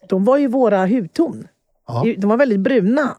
[0.08, 1.48] de var ju våra hudton.
[1.86, 2.04] Ja.
[2.18, 3.16] De var väldigt bruna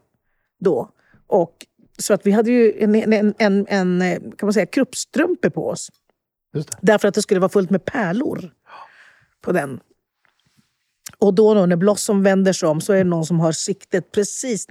[0.60, 0.88] då.
[1.26, 1.66] Och,
[1.98, 5.68] så att vi hade ju en, en, en, en eh, kan man säga, kroppstrumpe på
[5.68, 5.90] oss.
[6.80, 8.52] Därför att det skulle vara fullt med pärlor
[9.40, 9.80] på den.
[11.18, 14.12] Och då, då när Blossom vänder sig om så är det någon som har siktet
[14.12, 14.66] precis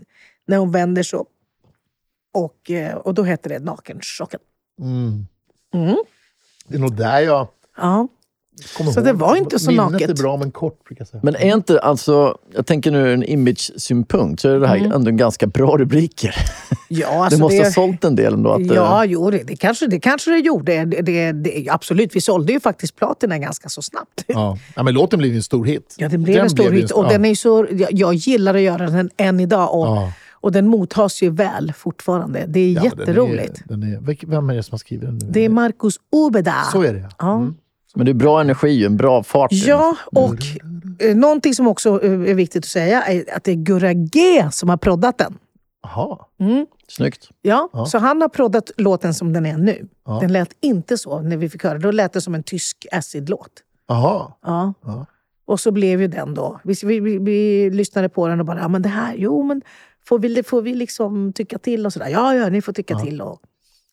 [0.48, 1.26] när hon vänder sig om.
[2.34, 4.40] Och, eh, och då heter det nakenchocken.
[6.68, 8.08] Det är nog där jag Ja.
[8.78, 9.08] kommer Så ihåg.
[9.08, 10.10] det var inte så Minnet naket.
[10.10, 11.22] är bra, men kort brukar jag säga.
[11.24, 15.10] Men är inte, alltså, jag tänker nu ur en image-synpunkt, så är det här ändå
[15.10, 16.36] en ganska bra rubriker.
[16.92, 17.22] Ja, det Mm.
[17.24, 18.50] alltså måste det, ha sålt en del ändå.
[18.52, 20.86] Att, Ja, eh, jo, det, det, kanske, det kanske det gjorde.
[20.86, 24.24] Det, det, det, absolut, vi sålde ju faktiskt platina ganska så snabbt.
[24.28, 24.58] Ja.
[24.76, 25.96] ja, men låten blev ju en stor hit.
[25.98, 26.92] Ja, det blev Den en stor blev hit.
[26.92, 27.10] Och ja.
[27.10, 29.74] den är så, jag, jag gillar att göra den än idag.
[29.76, 30.12] Och, Ja.
[30.42, 32.46] Och den mottas ju väl fortfarande.
[32.48, 33.62] Det är Ja, men den är- jätteroligt.
[33.66, 35.28] Den är, vem är det som har skrivit den nu?
[35.32, 36.56] Det är Marcus Ubeda.
[36.72, 37.10] Så är det ja.
[37.20, 37.40] Ja,
[37.96, 39.52] Men det är bra energi, en bra fart.
[39.52, 40.36] ja och
[41.00, 44.48] eh, någonting som också eh, är viktigt att säga är att det är Gurra G
[44.52, 45.38] som har proddat den.
[45.84, 46.18] Jaha.
[46.88, 47.30] Snyggt.
[47.42, 49.88] Ja, Så han har proddat låten som den är nu.
[50.06, 50.18] Ja.
[50.22, 53.50] Den lät inte så när vi fick höra Då lät det som en tysk acid-låt.
[53.88, 54.32] Jaha.
[54.46, 54.74] Ja.
[54.86, 55.06] Ja.
[55.46, 56.60] Och så blev ju den då...
[56.64, 59.62] Vi, vi, vi, vi lyssnade på den och bara, ja men det här, jo men
[60.10, 62.08] får vi, får vi liksom tycka till och sådär?
[62.08, 63.22] Ja, ja, ni får tycka till.
[63.22, 63.42] Och,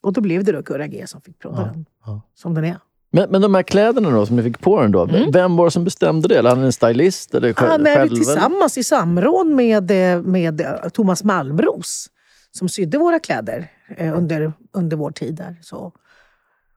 [0.01, 1.87] och då blev det då Gurra G som fick prodda den.
[2.07, 2.21] ja.
[2.35, 2.79] Som den är.
[3.11, 5.71] Men, men de här kläderna då, som ni fick på den då, vem var det
[5.71, 6.39] som bestämde det?
[6.39, 7.35] Eller hade ni en stylist?
[7.35, 7.87] Eller själv, Mm.
[7.87, 9.91] Ja, nej, själv, tillsammans i samråd med,
[10.27, 12.11] med eh, Thomas Malmros
[12.51, 15.57] som sydde våra kläder eh, under, under vår tid där.
[15.63, 15.93] Så.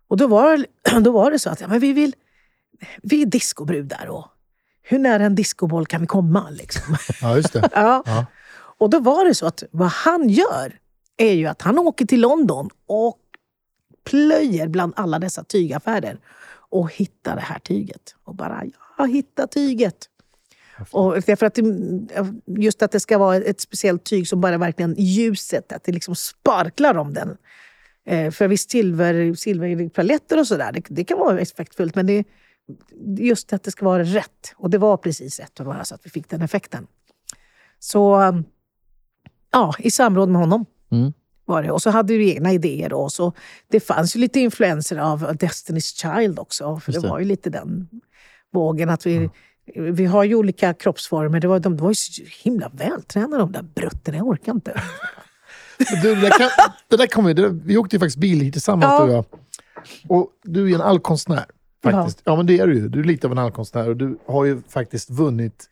[0.07, 0.65] Och då var,
[1.01, 2.13] då var det så att ja, men vi, vill,
[3.01, 4.25] vi är discobrudar och
[4.81, 6.49] hur nära en discoboll kan vi komma?
[6.49, 6.95] Liksom.
[7.21, 7.69] ja, just det.
[7.73, 8.03] Ja.
[8.05, 8.25] Ja.
[8.79, 10.79] Och då var det så att vad han gör
[11.17, 13.19] är ju att han åker till London och
[14.03, 16.19] plöjer bland alla dessa tygaffärer
[16.69, 18.15] och hittar det här tyget.
[18.23, 20.09] Och bara, jag har hittat tyget.
[20.91, 21.63] Och därför att det,
[22.45, 26.15] just att det ska vara ett speciellt tyg som bara verkligen ljuset, att det liksom
[26.15, 27.37] sparklar om den.
[28.05, 32.23] Eh, för visst, silver, silverpaletter och sådär, det, det kan vara effektfullt, men det,
[33.17, 34.53] just att det ska vara rätt.
[34.55, 36.87] Och det var precis rätt, bara så att vi fick den effekten.
[37.79, 38.33] Så
[39.51, 41.13] ja, i samråd med honom Mm.
[41.45, 41.71] var det.
[41.71, 42.93] Och så hade vi egna idéer.
[42.93, 43.33] Och så,
[43.71, 46.79] det fanns ju lite influenser av Destiny's Child också.
[46.79, 47.07] För det det.
[47.07, 47.87] var ju lite den
[48.53, 48.89] vågen.
[48.89, 49.29] att vi,
[49.75, 51.39] vi har ju olika kroppsformer.
[51.39, 54.17] Det var, de var ju så himla vältränade de där bruttorna.
[54.17, 54.81] Jag orkar inte.
[56.01, 56.49] Du, det, kan,
[56.87, 59.05] det där kommer, det, vi åkte ju faktiskt bil hit tillsammans Ja.
[59.05, 59.25] du och jag.
[60.19, 61.45] Och du är en allkonstnär.
[61.83, 62.21] Faktiskt.
[62.23, 62.35] Ja.
[62.35, 62.87] men det är du ju.
[62.89, 65.65] Du är lite av en allkonstnär och du har ju faktiskt vunnit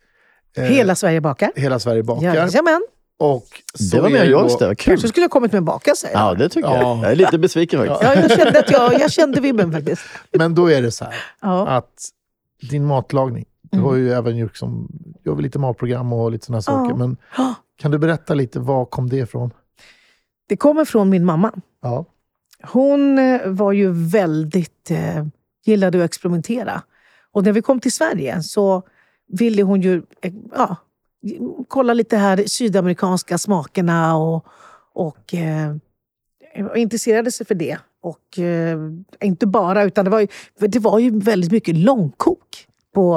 [0.56, 1.52] eh, Hela Sverige bakar.
[1.56, 2.34] Hela Sverige bakar.
[2.34, 2.82] Jajamän.
[3.20, 4.50] Och så Det var mer jag.
[4.58, 4.76] Kul.
[4.76, 6.38] Kanske skulle ha kommit med baka säger Ja, jag.
[6.38, 6.76] det tycker Ja.
[6.80, 6.98] jag.
[6.98, 8.02] Jag är lite besviken faktiskt.
[8.02, 10.02] Ja, jag kände, att jag, jag kände vibben faktiskt.
[10.32, 11.66] Men då är det så här Ja.
[11.68, 12.08] att
[12.70, 14.88] din matlagning, du har ju även gjort som,
[15.24, 16.94] gör väl lite matprogram och lite sådana saker.
[16.94, 17.16] Men
[17.78, 19.50] kan du berätta lite, var kom det ifrån?
[20.48, 21.52] Det kommer från min mamma.
[21.82, 22.04] Ja.
[22.62, 24.90] Hon eh, var ju väldigt...
[24.90, 25.24] Eh,
[25.64, 26.82] gillade att experimentera.
[27.32, 28.82] Och när vi kom till Sverige så
[29.32, 30.76] ville hon ju eh, ja,
[31.68, 34.46] kolla lite här sydamerikanska smakerna och,
[34.94, 35.74] och eh,
[36.76, 37.78] intresserade sig för det.
[38.02, 38.78] Och eh,
[39.20, 40.26] inte bara, utan det var, ju,
[40.60, 43.14] det var ju väldigt mycket långkok på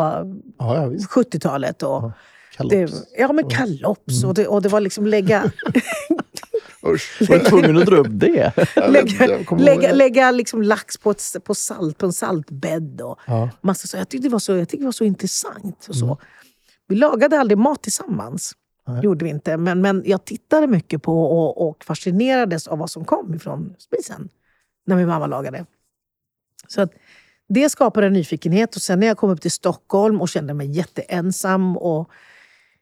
[0.57, 1.09] Ja, ja, visst.
[1.09, 1.83] 70-talet.
[1.83, 2.11] Och
[2.55, 2.75] Kalops.
[2.75, 4.23] det, ja, men kalops.
[4.23, 5.51] Och, det, och det var liksom lägga...
[6.87, 7.21] Usch.
[7.29, 8.53] Var du tvungen att dra upp det?
[8.89, 13.01] lägga, jag lägga, lägga liksom lax på, ett, på, salt, på en saltbädd.
[13.01, 13.49] Och Ja.
[13.61, 13.97] massa så.
[13.97, 15.85] Jag tyckte det var så, jag tyckte det var så intressant.
[15.89, 16.17] Och så.
[16.91, 18.55] Vi lagade aldrig mat tillsammans.
[19.03, 19.57] gjorde vi inte.
[19.57, 24.29] Men, men jag tittade mycket på och, och fascinerades av vad som kom ifrån spisen.
[24.85, 25.65] När min mamma lagade.
[26.67, 26.93] Så att
[27.49, 28.75] det skapade en nyfikenhet.
[28.75, 32.09] Och sen när jag kom upp till Stockholm och kände mig jätteensam och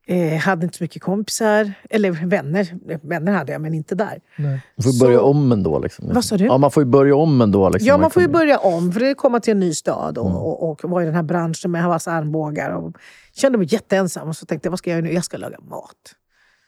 [0.10, 1.74] eh, hade inte så mycket kompisar.
[1.89, 2.76] Eller vänner.
[3.07, 4.20] Vänner hade jag, men inte där.
[4.38, 5.80] Man får Så- börja om ändå.
[5.80, 6.10] Liksom.
[6.14, 6.45] Vad sa du?
[6.45, 7.70] Ja, man får ju börja om ändå.
[7.70, 7.88] Liksom.
[7.88, 8.91] Ja, man får ju kan- börja om.
[8.91, 11.72] För det komma till en ny stad och, och, och vara i den här branschen
[11.72, 12.70] med massa armbågar.
[12.70, 12.95] Och
[13.34, 15.14] kände mig jätteensam och så tänkte jag, vad ska jag göra nu?
[15.14, 16.16] Jag ska laga mat.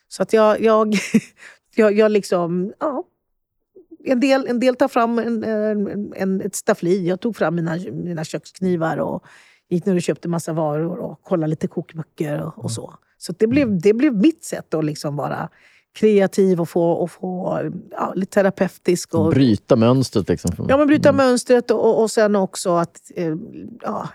[0.07, 0.95] Så att jag, jag,
[1.75, 3.03] jag, jag liksom, ja.
[4.05, 7.07] En del, en del tar fram en, en, en, ett staffli.
[7.07, 9.23] Jag tog fram mina, mina köksknivar och
[9.69, 12.93] gick ner och köpte massa varor och kollade lite kokböcker och, och så.
[13.21, 15.49] Så det, blev, det blev mitt sätt att liksom vara
[15.93, 17.59] kreativ och få, och få
[17.91, 19.13] ja, lite terapeutisk.
[19.15, 20.29] Och, Bryta mönstret.
[20.29, 20.65] Liksom.
[20.69, 23.35] Ja, men bryta mönstret och, och, sen också att eh,
[23.81, 24.09] ja,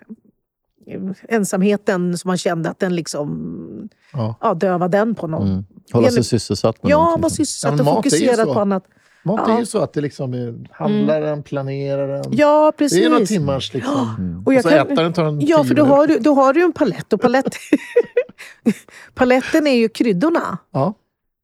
[1.28, 4.34] ensamheten som man kände att den liksom Ja.
[4.40, 5.48] ja, döva den på någon.
[5.48, 5.64] Mm.
[5.92, 8.54] Hålla sig sysselsatt med Ja, vara Ja, sysselsatt men och fokuserad så.
[8.54, 8.84] på annat.
[9.26, 9.54] Mat Ja.
[9.54, 12.24] är ju så att det liksom är handlaren, planeraren.
[12.30, 13.28] Ja, det är några precis.
[13.28, 14.42] timmars liksom.
[14.46, 15.96] Och jag Och så kan- ätaren tar en Ja, för då minuter.
[15.96, 17.12] har, du, då har du en palett.
[17.12, 17.46] Och palett
[19.14, 20.58] paletten är ju kryddorna.
[20.72, 20.94] Ja,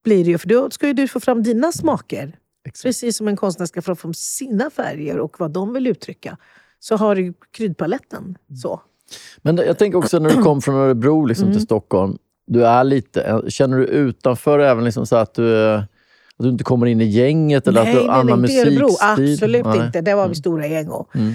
[0.05, 2.37] Blir det ju, för då ska ju du få fram dina smaker.
[2.64, 2.83] exakt.
[2.83, 6.37] Precis som en konstnär ska få fram sina färger och vad de vill uttrycka.
[6.78, 8.37] Så har du kryddpaletten.
[8.62, 8.80] Så.
[9.43, 11.57] Men jag tänker också när du kom från Örebro liksom, Mm.
[11.57, 12.18] till Stockholm.
[12.47, 15.85] Du är lite, känner du utanför även liksom så att du, att
[16.43, 17.66] du inte kommer in i gänget?
[17.66, 18.82] Eller att du har annan inte Örebro.
[18.88, 19.34] musikstil?
[19.34, 19.86] Absolut Nej.
[19.86, 20.01] inte.
[20.01, 20.88] Där var vi stora gäng.
[20.88, 21.32] Och Mm.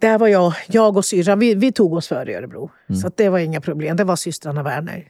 [0.00, 2.70] Där var jag, jag och syrran, vi, vi tog oss före Örebro.
[2.88, 3.00] Mm.
[3.00, 3.96] Så att det var inga problem.
[3.96, 5.04] Det var systrarna Werner.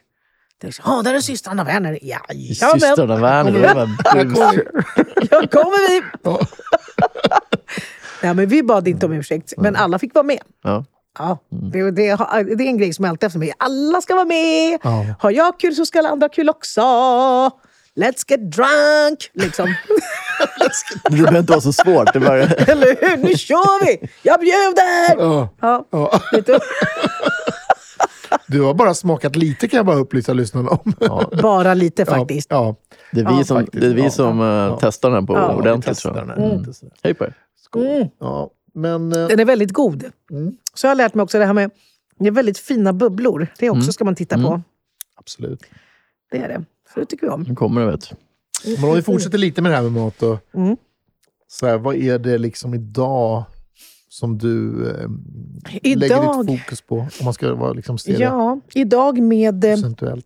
[0.61, 1.99] Det Ja, där är systrarna Werner.
[2.01, 3.51] Ja, ja Systrarna Werner.
[3.51, 4.63] det
[5.31, 6.01] Jag kommer vi!
[8.23, 10.39] Nej, men vi bad inte om ursäkt, men alla fick vara med.
[10.63, 10.85] Ja.
[11.19, 13.53] Ja, det, det, har- det är en grej som alltid efter mig.
[13.57, 14.79] Alla ska vara med!
[14.83, 15.05] Ja.
[15.19, 16.81] Har jag kul så ska alla andra ha kul också!
[17.97, 19.29] Let's get drunk!
[19.33, 19.67] Liksom.
[21.03, 22.13] Det behöver inte vara så svårt.
[22.13, 23.17] Det bara, Eller hur?
[23.17, 24.09] Nu kör vi!
[24.21, 25.23] Jag bjuder!
[25.23, 25.49] Ja.
[25.61, 26.21] Ja, Ja.
[26.31, 26.45] vet
[28.47, 28.61] du?
[28.61, 30.93] Har bara smakat lite kan jag bara upplysa lyssnarna om.
[30.99, 32.47] ja, Bara lite faktiskt.
[32.51, 32.75] Ja,
[33.11, 33.81] det är vi Ja, som, faktiskt.
[33.81, 35.97] det är vi Ja, som eh, testar den här på Ja, ordentligt.
[35.97, 36.27] Tror jag.
[36.27, 36.65] den här Mm.
[37.03, 37.33] Hej på er.
[37.75, 38.07] Mm.
[38.19, 39.11] Ja, men...
[39.13, 40.03] eh, Den är väldigt god.
[40.73, 41.71] Så jag har lärt mig också det här med
[42.19, 43.47] det är väldigt fina bubblor.
[43.59, 44.61] Det också ska man titta på.
[45.19, 45.63] Absolut.
[46.31, 46.63] Det är det.
[46.97, 47.41] Så det tycker vi om.
[47.41, 47.91] Nu kommer det.
[47.91, 48.13] Vet.
[48.79, 50.39] Men om vi fortsätter lite med det här med mat då.
[50.53, 50.77] Mm.
[51.47, 53.43] Så här, vad är det liksom idag
[54.09, 55.09] som du eh,
[55.83, 56.95] lägger Idag, ditt fokus på?
[56.95, 59.65] Om man ska vara liksom se ja, idag med...
[59.65, 60.25] eh, procentuellt.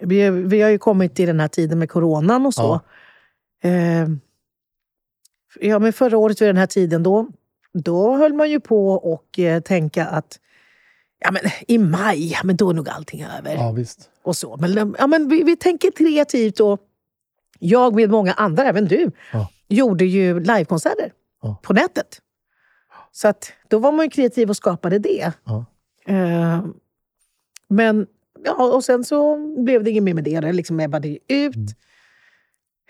[0.00, 2.80] Vi, vi har ju kommit till den här tiden med coronan och så.
[3.62, 4.08] Eh,
[5.60, 7.28] ja, men förra året vid den här tiden då,
[7.72, 10.38] då höll man ju på och eh, tänka att
[11.20, 13.54] ja, men, i maj, men då är nog allting över.
[13.54, 14.10] Ja, visst.
[14.22, 14.56] och så.
[14.56, 16.80] Men, ja, men vi, vi tänker kreativt och
[17.58, 19.48] jag med många andra, även du, Ja.
[19.68, 21.12] gjorde ju livekonserter
[21.42, 21.60] Ja.
[21.62, 22.20] på nätet.
[23.12, 25.32] Så att, då var man ju kreativ och skapade det.
[25.44, 25.64] Ja.
[26.06, 26.64] Eh,
[27.68, 28.06] men,
[28.44, 30.40] ja, och sen så blev det inget mer med det.
[30.40, 31.56] Det liksom ebbade ut.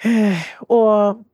[0.03, 0.33] Mm.
[0.33, 1.25] Eh, och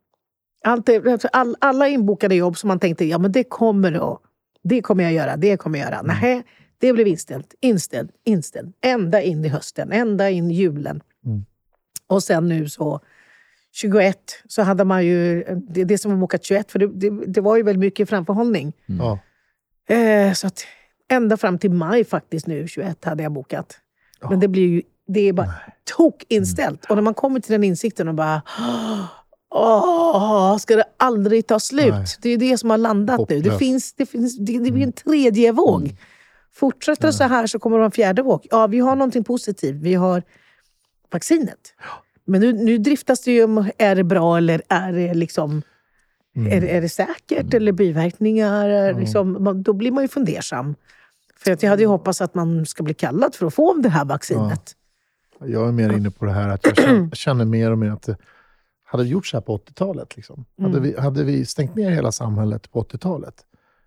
[0.64, 4.20] allt det, all, alla inbokade jobb som man tänkte, ja men det kommer att,
[4.62, 5.98] det kommer jag göra, det kommer jag göra.
[6.00, 6.16] Mm.
[6.20, 6.42] Nej,
[6.78, 8.76] det blev inställt, inställt, inställt.
[8.80, 11.02] Ända in i hösten, ända in i julen.
[11.24, 11.44] Mm.
[12.06, 13.00] Och sen nu så
[13.72, 14.18] 21
[14.48, 17.56] så hade man ju, det, det som var bokat 21, för det, det, det var
[17.56, 18.72] ju väldigt mycket framförhållning.
[18.86, 19.18] Ja.
[19.94, 20.64] Eh, så att
[21.08, 23.78] ända fram till maj faktiskt nu, 21, hade jag bokat.
[24.30, 25.54] Men det blir ju det är bara
[25.96, 26.84] tok inställt.
[26.84, 28.42] Och när man kommer till den insikten och bara...
[29.50, 31.94] Åh, ska det aldrig ta slut?
[31.94, 32.06] Nej.
[32.22, 33.24] Det är det som har landat nu.
[33.26, 33.58] Det, Hopplöst.
[33.58, 35.96] finns, det, finns, det, det blir en tredje våg.
[36.56, 38.46] Fortsätter det så här så kommer det vara en fjärde våg.
[38.50, 39.76] Ja, vi har någonting positivt.
[39.82, 40.22] Vi har
[41.12, 41.74] vaccinet.
[42.24, 45.62] Men nu, nu driftas det ju om, är det bra eller är det liksom...
[46.50, 48.68] Är, det- är det säkert eller biverkningar?
[48.68, 50.74] Är det Liksom, man, då blir man ju fundersam.
[51.36, 53.88] För att jag hade ju hoppats att man ska bli kallad för att få det
[53.88, 54.72] här vaccinet.
[55.40, 58.08] Jag är mer inne på det här att jag känner, känner mer och mer att
[58.84, 60.16] hade vi gjort så här på 80-talet.
[60.16, 60.44] Liksom.
[60.58, 60.70] Mm.
[60.70, 63.34] Hade, vi, hade vi stängt ner hela samhället på 80-talet,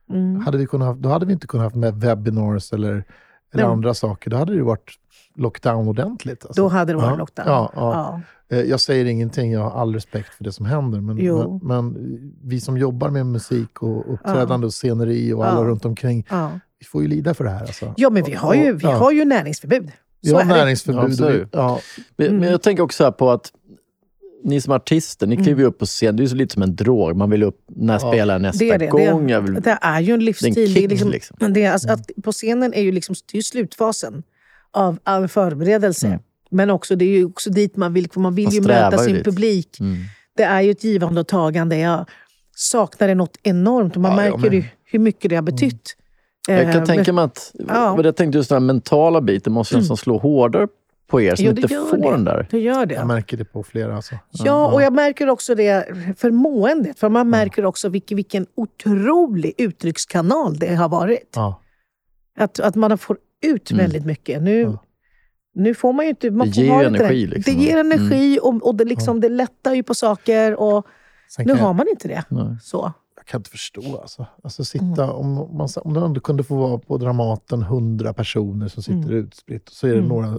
[0.09, 0.41] Mm.
[0.41, 3.03] hade vi kunnat, då hade vi inte kunnat ha med webinars eller, eller
[3.53, 3.63] Nej.
[3.63, 4.29] andra saker.
[4.31, 4.91] Då hade det ju varit
[5.35, 6.45] lockdown ordentligt.
[6.45, 6.61] Alltså.
[6.61, 7.45] Då hade det varit Ja, lockdown.
[7.47, 8.21] Ja, ja.
[8.57, 11.01] Eh, Jag säger ingenting, jag har all respekt för det som händer.
[11.01, 11.95] Men, men, men
[12.43, 15.67] vi som jobbar med musik och uppträdande och sceneri och alla Ja.
[15.67, 16.51] runt omkring, Ja.
[16.79, 17.61] vi får ju lida för det här.
[17.61, 17.93] Alltså.
[17.97, 18.91] ja, men vi har ju, vi Ja.
[18.97, 19.91] har ju näringsförbud.
[20.21, 20.53] Vi Så har är det.
[20.55, 21.19] näringsförbud.
[21.19, 21.79] Ja, vi, ja,
[22.17, 22.39] Men, Mm.
[22.39, 23.51] men jag tänker också här på att
[24.43, 26.15] ni som artister, ni kliver ju upp på scen.
[26.15, 27.15] Det är ju så lite som en drog.
[27.15, 28.87] Man vill upp, när spelar jag nästa Det är det.
[28.87, 29.29] gång?
[29.29, 30.53] Jag Det, vill, det är ju en livsstil.
[30.55, 31.53] Det är en är kick, liksom, liksom.
[31.53, 34.23] det är alltså att på scenen är ju liksom, är slutfasen
[34.71, 36.19] av all förberedelse.
[36.51, 38.09] Men också, det är ju också dit man vill.
[38.11, 39.25] för Man vill Man ju möta sin dit.
[39.25, 39.79] publik.
[39.79, 39.97] Mm.
[40.37, 41.77] Det är ju ett givande och tagande.
[41.77, 42.05] Jag
[42.55, 43.95] saknar det något enormt.
[43.95, 45.95] Man Ja, jag märker ju hur mycket det har betytt.
[46.47, 48.03] jag Eh, kan tänka mig att, ja.
[48.03, 50.67] jag tänkte just den här mentala biten måste nästan slå hårdare
[51.09, 52.11] på er som Jo, det inte gör får det.
[52.11, 52.47] den där.
[52.51, 52.95] Det gör det.
[52.95, 53.95] jag märker det på flera.
[53.95, 54.15] Alltså.
[54.31, 55.87] Ja, och jag märker också det
[56.17, 56.99] för måendet.
[56.99, 61.33] För man märker också vilken, vilken otrolig uttryckskanal det har varit.
[61.35, 61.61] Ja.
[62.37, 64.41] Att, att man får ut väldigt mycket.
[64.41, 64.83] Nu, Ja.
[65.55, 66.31] nu får man ju inte...
[66.31, 67.35] Man Det får ger ha energi, Det.
[67.35, 67.53] liksom.
[67.55, 70.55] det ger energi och, och det, liksom, det lättar ju på saker.
[70.59, 70.85] Och
[71.29, 72.23] Sen nu har jag, man inte det.
[72.29, 72.57] Nej.
[72.61, 72.93] Så.
[73.29, 73.97] Kan inte förstå.
[74.01, 74.25] Alltså.
[74.43, 78.67] Alltså, sitta, om, om, man, om det ändå kunde få vara på Dramaten hundra personer
[78.67, 80.33] som sitter utspritt, så är det några, eh,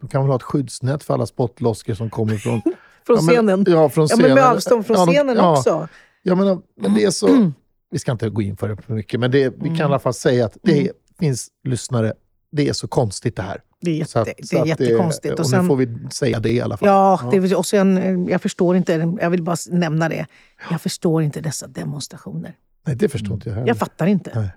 [0.00, 2.62] de kan väl ha ett skyddsnät för alla spottloskor som kommer från
[3.06, 3.64] Från Ja, men- scenen.
[3.68, 4.26] Ja, från Ja, scenen.
[4.26, 5.88] men med avstånd från Ja, scenen ja, också.
[6.22, 7.52] Jag menar, men det är så...
[7.90, 9.98] Vi ska inte gå in för det för mycket, men det, vi kan i alla
[9.98, 12.12] fall säga att det finns lyssnare.
[12.56, 13.60] Det är så konstigt det här.
[13.80, 15.34] Det är, jätte, Så att- det är att jättekonstigt.
[15.34, 16.88] och och nu sen, får vi säga det i alla fall.
[16.88, 18.92] Ja, det är också en, eh, jag förstår inte.
[19.20, 20.26] Jag vill bara nämna det.
[20.70, 22.54] Jag förstår inte dessa demonstrationer.
[22.86, 23.68] Nej, det förstår inte jag heller.
[23.68, 24.30] Jag fattar inte.
[24.34, 24.50] Nej.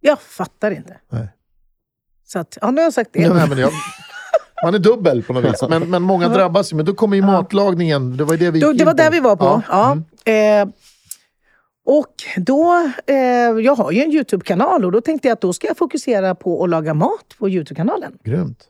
[0.00, 0.96] Jag fattar inte.
[1.12, 1.28] Nej.
[2.26, 3.28] Så att, ja, nu har jag sagt det.
[3.34, 3.70] Nej, men jag,
[4.64, 5.62] man är dubbel på något vis.
[5.68, 6.76] Men, men många drabbas ju.
[6.76, 8.16] Men då kommer ju matlagningen.
[8.16, 9.44] Det var ju det vi Då, det var där vi var på.
[9.44, 9.62] Ja.
[9.68, 9.92] Ja.
[10.26, 10.68] Mm.
[10.68, 10.74] Eh,
[11.86, 13.16] och då, eh,
[13.64, 16.64] jag har ju en Youtube-kanal och då tänkte jag att då ska jag fokusera på
[16.64, 18.18] att laga mat på Youtube-kanalen.
[18.24, 18.68] Grymt.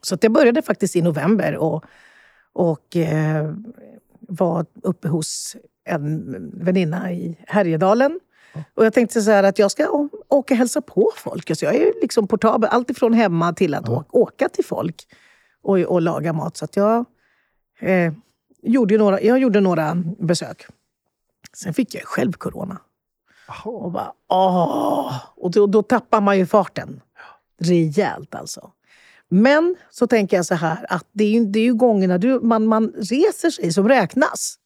[0.00, 1.84] Så att jag började faktiskt i november och,
[2.52, 3.52] och eh,
[4.20, 6.34] var uppe hos en
[6.64, 8.20] väninna i Härjedalen.
[8.74, 11.50] Och jag tänkte så här att jag ska åka och hälsa på folk.
[11.50, 15.06] Alltså jag är ju liksom portabel, allt ifrån hemma till att å- åka till folk
[15.62, 16.56] och, och laga mat.
[16.56, 17.04] Så att jag,
[17.80, 18.12] eh,
[18.62, 20.66] gjorde några, jag gjorde några besök.
[21.52, 22.80] Sen fick jag själv corona.
[23.64, 25.14] Och bara, åh!
[25.36, 27.00] Och då, då tappar man ju farten.
[27.60, 28.72] Rejält alltså.
[29.28, 32.40] Men så tänker jag så här att det är ju, det är ju gångerna du,
[32.40, 34.58] man, man reser sig som räknas.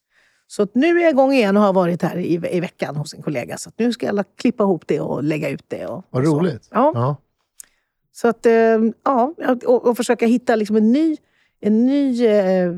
[0.46, 3.14] Så att nu är jag igång igen och har varit här i, i veckan hos
[3.14, 3.56] en kollega.
[3.56, 5.86] Så nu ska jag klippa ihop det och lägga ut det.
[5.86, 6.68] Och, Vad och roligt.
[6.70, 6.92] Ja.
[6.94, 7.16] Ja.
[8.12, 9.34] Så att, eh, ja,
[9.66, 11.16] och, och försöka hitta liksom en ny,
[11.60, 12.72] en ny eh,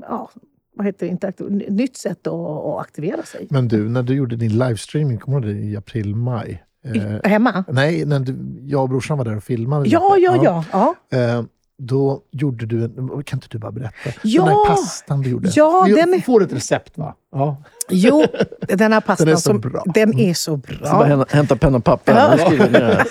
[0.00, 0.30] ja,
[0.74, 3.46] vad heter det, interaktiv, nytt sätt att, att aktivera sig.
[3.50, 6.64] Men du, när du gjorde din livestreaming, kommer du ihåg det, i april, maj?
[6.94, 7.64] Eh, Hemma?
[7.68, 9.88] nej, när du, jag och brorsan var där och filmade.
[9.88, 10.26] Ja, lite.
[10.26, 10.94] ja, ja.
[11.10, 11.18] ja.
[11.18, 11.42] Eh,
[11.78, 13.22] då gjorde du en...
[13.24, 14.10] Kan inte du bara berätta?
[14.22, 14.44] Ja!
[14.44, 15.50] Den där pastan du gjorde.
[15.54, 17.14] Ja, Vi den får ett recept va?
[17.32, 17.56] Ja.
[17.90, 18.24] Jo,
[18.68, 19.82] den här pastan Den är så som, bra.
[19.86, 21.26] Den är så Så bara bra.
[21.28, 22.12] hämta, penna och papper.
[22.14, 22.18] Ja.
[22.18, 23.06] Här.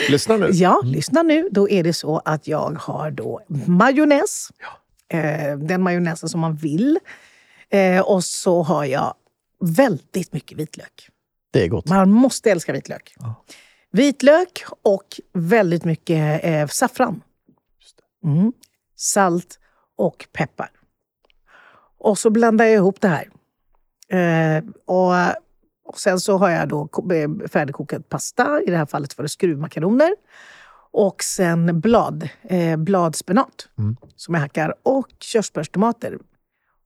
[0.10, 0.48] Lyssna nu.
[0.52, 1.48] Ja, lyssna nu.
[1.50, 4.48] Då är det så att jag har då majonnäs.
[5.08, 6.98] Eh, den majonnäsen som man vill.
[7.70, 9.14] Eh, och så har jag
[9.60, 11.08] väldigt mycket vitlök.
[11.50, 11.88] Det är gott.
[11.88, 13.14] Man måste älska vitlök.
[13.90, 17.22] Vitlök och väldigt mycket eh, saffran.
[18.24, 18.52] Mm.
[18.96, 19.58] Salt
[19.96, 20.70] och peppar.
[21.98, 23.28] Och så blandar jag ihop det här.
[24.18, 25.12] Eh, och,
[25.84, 28.62] och Sen så har jag då eh, färdigkokad pasta.
[28.66, 30.14] I det här fallet var det skruvmakaroner.
[30.90, 33.68] Och sen blad, eh, bladspenat
[34.16, 34.74] som jag hackar.
[34.82, 36.18] Och körsbärstomater.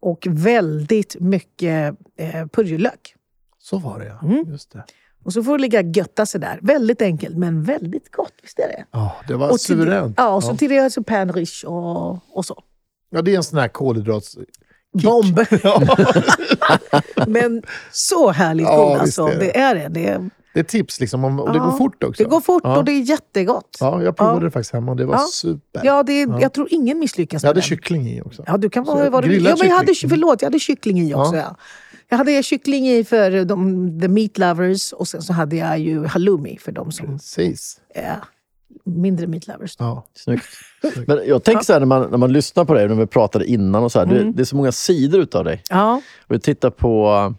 [0.00, 3.14] Och väldigt mycket eh, purjolök.
[3.58, 4.18] Så var det ja.
[4.28, 4.44] Mm.
[4.48, 4.84] Just det.
[5.24, 6.58] Och så får det ligga och götta sig där.
[6.62, 8.32] Väldigt enkelt, men väldigt gott.
[8.42, 8.84] Visst är det?
[8.90, 10.14] Ja, det var Och till, suveränt.
[10.16, 12.62] ja, och så till det så pan riche och, och så.
[13.10, 14.38] Ja, det är en sån här kolhydrats...
[15.02, 15.40] Bomb!
[17.26, 19.26] men så härligt Ja, god alltså.
[19.26, 19.38] är det.
[19.38, 19.88] Det är det.
[19.88, 22.22] det är, Det är tips liksom, om, och det Ja, går fort också.
[22.22, 22.76] Det går fort Ja.
[22.78, 23.76] och det är jättegott.
[23.80, 24.44] Ja, jag provade Ja.
[24.44, 25.18] det faktiskt hemma och det var Ja.
[25.32, 25.80] super.
[25.84, 27.68] Ja, det är, jag tror ingen misslyckas Jag hade med den.
[27.68, 28.44] kyckling i också.
[28.46, 29.44] Ja, du kan vara vad du vill.
[29.44, 31.36] Ja, men jag hade, förlåt, jag hade kyckling i också.
[31.36, 31.42] Ja.
[31.42, 31.56] Ja.
[32.08, 36.06] Jag hade kyckling i för de, the meat lovers och sen så hade jag ju
[36.06, 37.80] halloumi för de som Precis.
[37.94, 38.16] är
[38.84, 39.76] mindre meat lovers.
[39.78, 40.06] Ja.
[40.14, 40.44] Snyggt.
[41.06, 43.44] Men jag tänker så här när man, när man lyssnar på dig, när vi pratade
[43.46, 44.18] innan och så här, Mm.
[44.26, 45.62] det, det är så många sidor utav dig.
[45.70, 47.34] Ja, Och vi tittar på,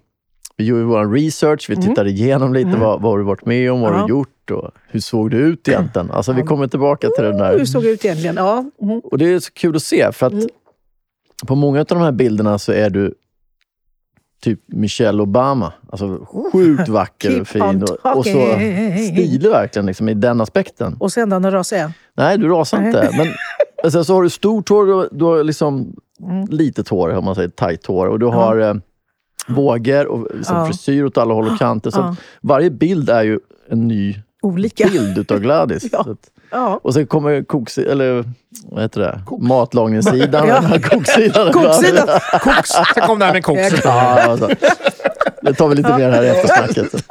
[0.58, 3.82] vi gjorde vår research, vi tittar igenom lite vad, vad har du varit med om,
[3.82, 4.02] vad har Mm.
[4.02, 4.08] Ja.
[4.08, 6.12] du gjort och hur såg du ut egentligen?
[6.12, 7.58] Alltså vi kommer tillbaka till den där.
[7.58, 8.36] hur såg det ut egentligen?
[8.36, 8.66] Ja.
[8.82, 9.00] Mm.
[9.00, 10.34] Och det är så kul att se för att
[11.48, 13.14] på många av de här bilderna så är du
[14.44, 15.74] typ Michelle Obama.
[15.90, 18.32] Alltså sjukt vacker och fin och, och så
[19.12, 20.96] stilig verkligen liksom, i den aspekten.
[21.00, 21.92] Och sen då, när rasar jag?
[22.18, 23.10] Nej, du rasar inte.
[23.82, 26.46] Men sen så har du stort hår, du, har- du har liksom Mm.
[26.50, 28.08] litet hår, om man säger tajt hår.
[28.08, 28.74] Och du har eh,
[29.48, 30.66] vågor och liksom Ja.
[30.66, 31.92] frisyr åt alla håll och kanter.
[31.92, 32.16] Så Ja.
[32.42, 33.40] varje bild är ju
[33.70, 34.88] en ny Olika.
[34.88, 35.84] bild utav Gladys.
[35.92, 36.04] Ja.
[36.04, 36.18] Så att,
[36.52, 36.80] Ja.
[36.84, 38.24] och sen kommer koks, eller
[38.70, 39.22] vad heter det?
[39.48, 40.48] Matlagningssidan.
[40.50, 40.62] Ja.
[40.90, 41.54] Koksidan.
[41.54, 42.08] Koksidan.
[42.42, 42.70] Koks!
[42.70, 43.84] Sen kom det här med koks.
[43.84, 43.92] Ja,
[44.22, 44.50] alltså.
[45.42, 47.06] Det tar vi lite mer här i eftersnacket.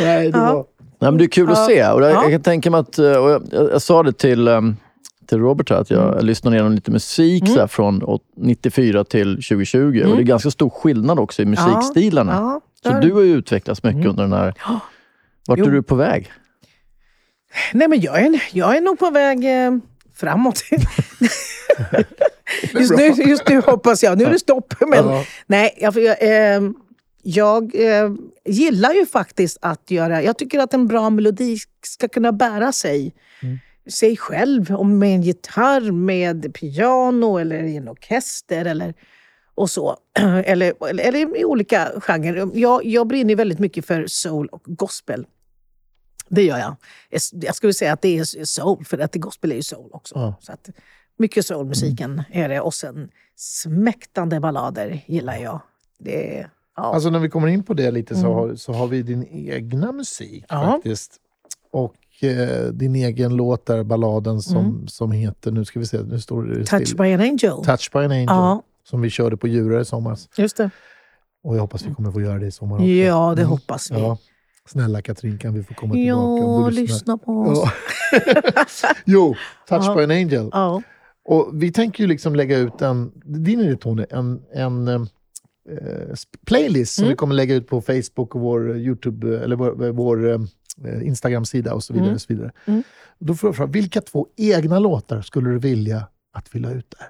[0.00, 0.54] Nej, det var...
[0.98, 1.86] Nej, men det är kul att se.
[1.88, 2.22] Och jag, Ja.
[2.22, 4.76] jag kan tänka mig att, eh, och jag, jag, jag sa det till, um,
[5.26, 6.14] till Robert här, att jag, Mm.
[6.14, 10.02] jag lyssnade igenom lite musik så här, från åt- 94 till 2020.
[10.06, 12.38] Och det är ganska stor skillnad också i musikstilarna.
[12.38, 12.60] Mm.
[12.82, 14.54] Ja, Så du har ju utvecklats mycket under den här...
[15.48, 15.66] Vart Jo.
[15.66, 16.32] är du på väg?
[17.72, 19.72] Nej, men jag är, jag är nog på väg eh,
[20.14, 20.60] framåt.
[22.72, 24.18] just, nu, just nu hoppas jag.
[24.18, 24.74] Nu är det stopp.
[24.80, 25.24] Men, Ja.
[25.46, 26.22] Nej, jag, jag,
[26.56, 26.62] eh,
[27.22, 28.10] jag eh,
[28.44, 30.22] gillar ju faktiskt att göra...
[30.22, 33.14] Jag tycker att en bra melodi ska kunna bära sig.
[33.88, 34.74] Sig själv.
[34.74, 38.64] Om med en gitarr, med piano eller i en orkester.
[38.64, 38.94] Eller,
[39.54, 39.96] och så.
[40.44, 42.50] Eller, eller, i olika genrer.
[42.54, 45.26] Jag, jag brinner väldigt mycket för soul och gospel.
[46.28, 46.76] Det gör jag.
[47.32, 50.14] Jag skulle säga att det är soul, för att gospel är ju soul också.
[50.14, 50.34] Ja.
[50.40, 50.70] Så att,
[51.18, 52.60] mycket soulmusiken är det.
[52.60, 55.60] Och sen smäktande ballader gillar jag.
[55.98, 56.82] Det ja.
[56.82, 59.92] Alltså när vi kommer in på det lite så, har, så har vi din egna
[59.92, 60.62] musik Mm.
[60.64, 60.72] Ja.
[60.72, 61.16] faktiskt.
[61.70, 66.20] Och eh, din egen låt där, balladen som, som heter, nu ska vi se, nu
[66.20, 66.64] står det Mm.
[66.64, 66.96] Touch still.
[66.96, 67.64] by an angel.
[67.64, 68.26] Touch by an angel.
[68.28, 68.62] Ja.
[68.84, 70.28] Som vi körde på Djurö i somras.
[70.38, 70.70] Just det.
[71.44, 72.86] Och jag hoppas vi kommer få göra det i sommar också.
[72.86, 73.94] Ja, det hoppas vi.
[74.00, 74.18] Ja.
[74.68, 76.08] Snälla Katrin, kan vi få komma tillbaka?
[76.08, 77.58] Ja, om du lyssna på oss.
[77.64, 78.34] Ja.
[79.04, 79.34] jo,
[79.68, 79.94] Touch Ja.
[79.96, 80.48] by an angel.
[80.52, 80.82] Ja.
[81.28, 85.00] Och vi tänker ju liksom lägga ut en, din idé Tony, en, en eh,
[86.10, 87.10] sp- playlist som Mm.
[87.12, 90.38] vi kommer lägga ut på Facebook och vår Youtube, eller vår, vår eh,
[91.02, 92.14] Instagram-sida och så vidare.
[92.14, 92.52] Och så vidare.
[92.64, 92.82] Mm.
[93.18, 96.94] Då får jag fråga, vilka två egna låtar skulle du vilja att vi la ut
[96.98, 97.08] där?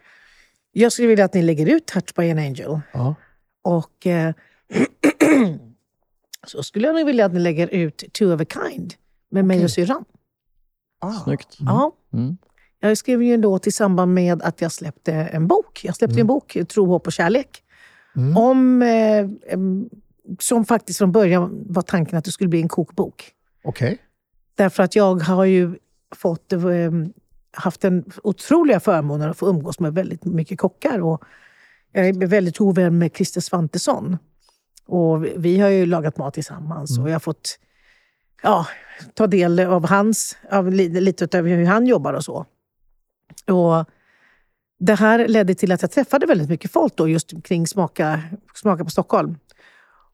[0.72, 2.80] Jag skulle vilja att ni lägger ut Touch by an angel.
[2.92, 3.14] Ja.
[3.62, 4.34] Och eh,
[6.46, 8.94] så skulle jag nog vilja att ni lägger ut Two of a kind
[9.30, 10.04] med mig och syrran.
[10.98, 11.12] Ah.
[11.12, 11.56] Snyggt.
[11.58, 11.92] Ja.
[12.12, 12.36] Mm.
[12.80, 15.80] Jag skrev ju en låt i samband med att jag släppte en bok.
[15.84, 17.62] Jag släppte en bok, Tro, hopp och kärlek.
[18.16, 18.36] Mm.
[18.36, 19.28] Om, eh,
[20.38, 23.32] som faktiskt från början var tanken att det skulle bli en kokbok.
[23.66, 23.98] Okej.
[24.54, 25.74] Därför att jag har ju
[26.16, 26.60] fått, eh,
[27.52, 31.00] haft den otroliga förmånen att få umgås med väldigt mycket kockar.
[31.00, 31.22] Och
[31.92, 34.16] jag är väldigt god vän med Christer Svantesson.
[34.86, 37.58] Och vi- har ju lagat mat tillsammans och jag har fått
[38.42, 38.66] ja,
[39.14, 42.46] ta del av hans, av li- lite av hur han jobbar och så.
[43.50, 43.84] Och
[44.78, 48.20] det här ledde till att jag träffade väldigt mycket folk då just kring Smaka,
[48.54, 49.38] smaka på Stockholm.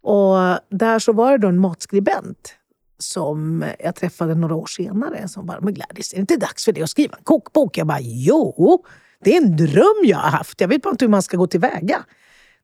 [0.02, 0.34] Och
[0.68, 2.54] där så var det då en matskribent
[3.02, 6.72] som jag träffade några år senare som bara, men Gladys, är det inte dags för
[6.72, 7.78] dig att skriva en kokbok?
[7.78, 8.84] Jag bara, jo,
[9.24, 10.60] det är en dröm jag har haft.
[10.60, 12.04] Jag vet bara inte hur man ska gå tillväga.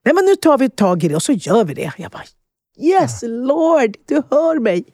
[0.05, 1.93] Nej, men nu tar vi tag i det och så gör vi det.
[1.97, 2.24] Jag bara,
[2.78, 4.84] yes Lord, du hör mig.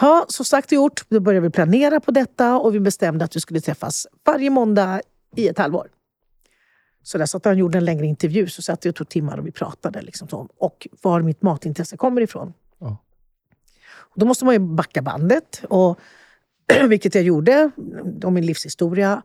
[0.00, 1.04] Ja, så sagt och gjort.
[1.08, 5.00] Då började vi planera på detta och vi bestämde att vi skulle träffas varje måndag
[5.36, 5.88] i ett halvår.
[7.02, 9.46] Så där satt han gjorde en längre intervju, så satt vi och tog timmar och
[9.46, 12.52] vi pratade liksom om och var mitt matintresse kommer ifrån.
[12.78, 12.96] Ja.
[14.14, 15.98] Då måste man ju backa bandet, och,
[16.88, 17.70] vilket jag gjorde,
[18.24, 19.22] om min livshistoria.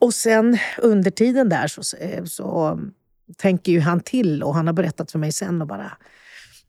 [0.00, 1.82] Och sen under tiden där så,
[2.26, 2.80] så
[3.36, 5.92] tänker ju han till och han har berättat för mig sen och bara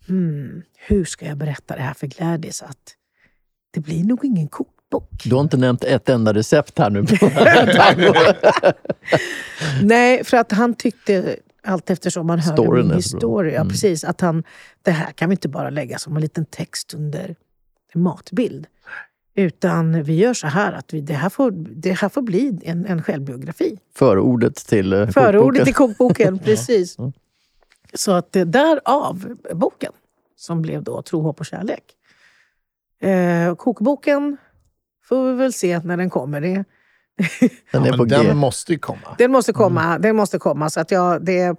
[0.07, 2.95] hmm, hur ska jag berätta det här för Gladys att
[3.71, 5.23] det blir nog ingen kokbok.
[5.23, 7.01] Du har inte nämnt ett enda recept här nu.
[9.83, 13.69] Nej, för att han tyckte allt eftersom man hörde Storyn min historia, Mm.
[13.69, 14.43] precis, att han,
[14.81, 17.35] det här kan vi inte bara lägga som en liten text under
[17.93, 18.67] en matbild.
[19.35, 22.85] Utan vi gör så här att vi, det, här får, det här får bli en,
[22.85, 23.79] en självbiografi.
[23.95, 25.65] Förordet till eh, Förordet kokboken.
[25.65, 26.97] till kokboken, precis.
[27.93, 29.91] Så att det därav boken.
[30.35, 31.83] som blev då Tro, hopp och kärlek.
[33.01, 34.37] Eh, kokboken
[35.03, 36.41] får vi väl se när den kommer.
[36.41, 36.63] Det,
[37.71, 39.15] Den är Ja, den måste ju komma.
[39.17, 39.97] den måste komma.
[39.99, 41.55] Den måste komma så att jag, det,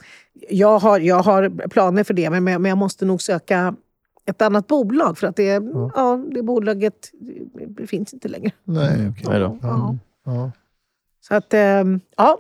[0.50, 3.74] jag, har, jag har planer för det, men, men jag måste nog söka
[4.26, 5.62] ett annat bolag för att det,
[5.94, 6.20] ja.
[6.32, 7.11] det bolaget
[7.68, 8.50] det finns inte längre.
[8.64, 9.24] Nej, okej.
[9.28, 9.58] Nej då.
[9.62, 9.96] Ja.
[10.24, 10.50] Ja.
[11.20, 12.38] Så att, ehm, ja.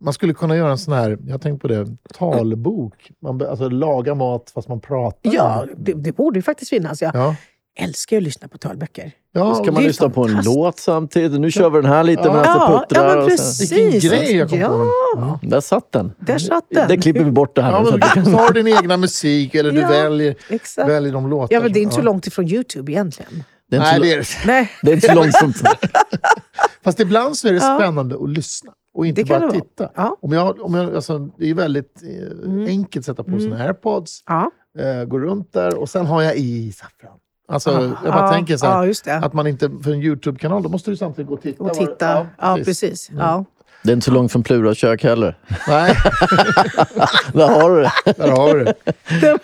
[0.00, 3.12] Man skulle kunna göra en sån här, jag har tänkt på det, talbok.
[3.18, 5.34] Man, alltså laga mat fast man pratar.
[5.34, 7.02] Ja, det, det borde ju faktiskt finnas.
[7.02, 7.36] Ja.
[7.78, 9.12] Älskar ju att lyssna på talböcker.
[9.32, 11.40] Ja, Ska man lyssna på en låt samtidigt?
[11.40, 12.32] Nu kör vi den här lite Ja.
[12.32, 13.08] medan Ja, det puttrar.
[13.08, 13.72] ja, men och sen- precis.
[13.72, 14.68] Vilken grej jag kom ja,
[15.14, 15.46] på.
[15.46, 16.12] Där satt den.
[16.18, 16.88] Där satt den.
[16.88, 17.70] Det klipper vi bort det här.
[17.72, 20.88] Ja, men du kan- har din egna musik eller du Ja, väljer, Exakt.
[20.88, 21.54] väljer de låtar.
[21.54, 23.44] Ja, men det är inte så långt ifrån Youtube egentligen.
[23.70, 25.52] det är inte Nej, så- det är Nej, det är inte så långt som...
[26.84, 27.78] Fast ibland så är det Ja.
[27.78, 29.90] spännande att lyssna och inte bara titta.
[29.94, 30.16] Ja.
[30.22, 34.22] Om jag, om jag, alltså, det är väldigt eh, enkelt att sätta på sina airpods,
[34.26, 34.50] ja.
[34.78, 37.12] eh, gå runt där och sen har jag i saffran.
[37.50, 37.70] Alltså,
[38.04, 39.26] jag bara ja, tänker så här, det.
[39.26, 41.62] att man inte, för en YouTube-kanal, då måste du samtidigt gå och titta.
[41.62, 42.26] Och var- titta.
[42.38, 43.10] Ja, precis.
[43.18, 43.44] Ja.
[43.82, 45.36] Det är inte så långt från Plura kök heller.
[45.68, 45.94] Nej,
[47.32, 47.92] Där har du det.
[48.16, 48.74] där har du det.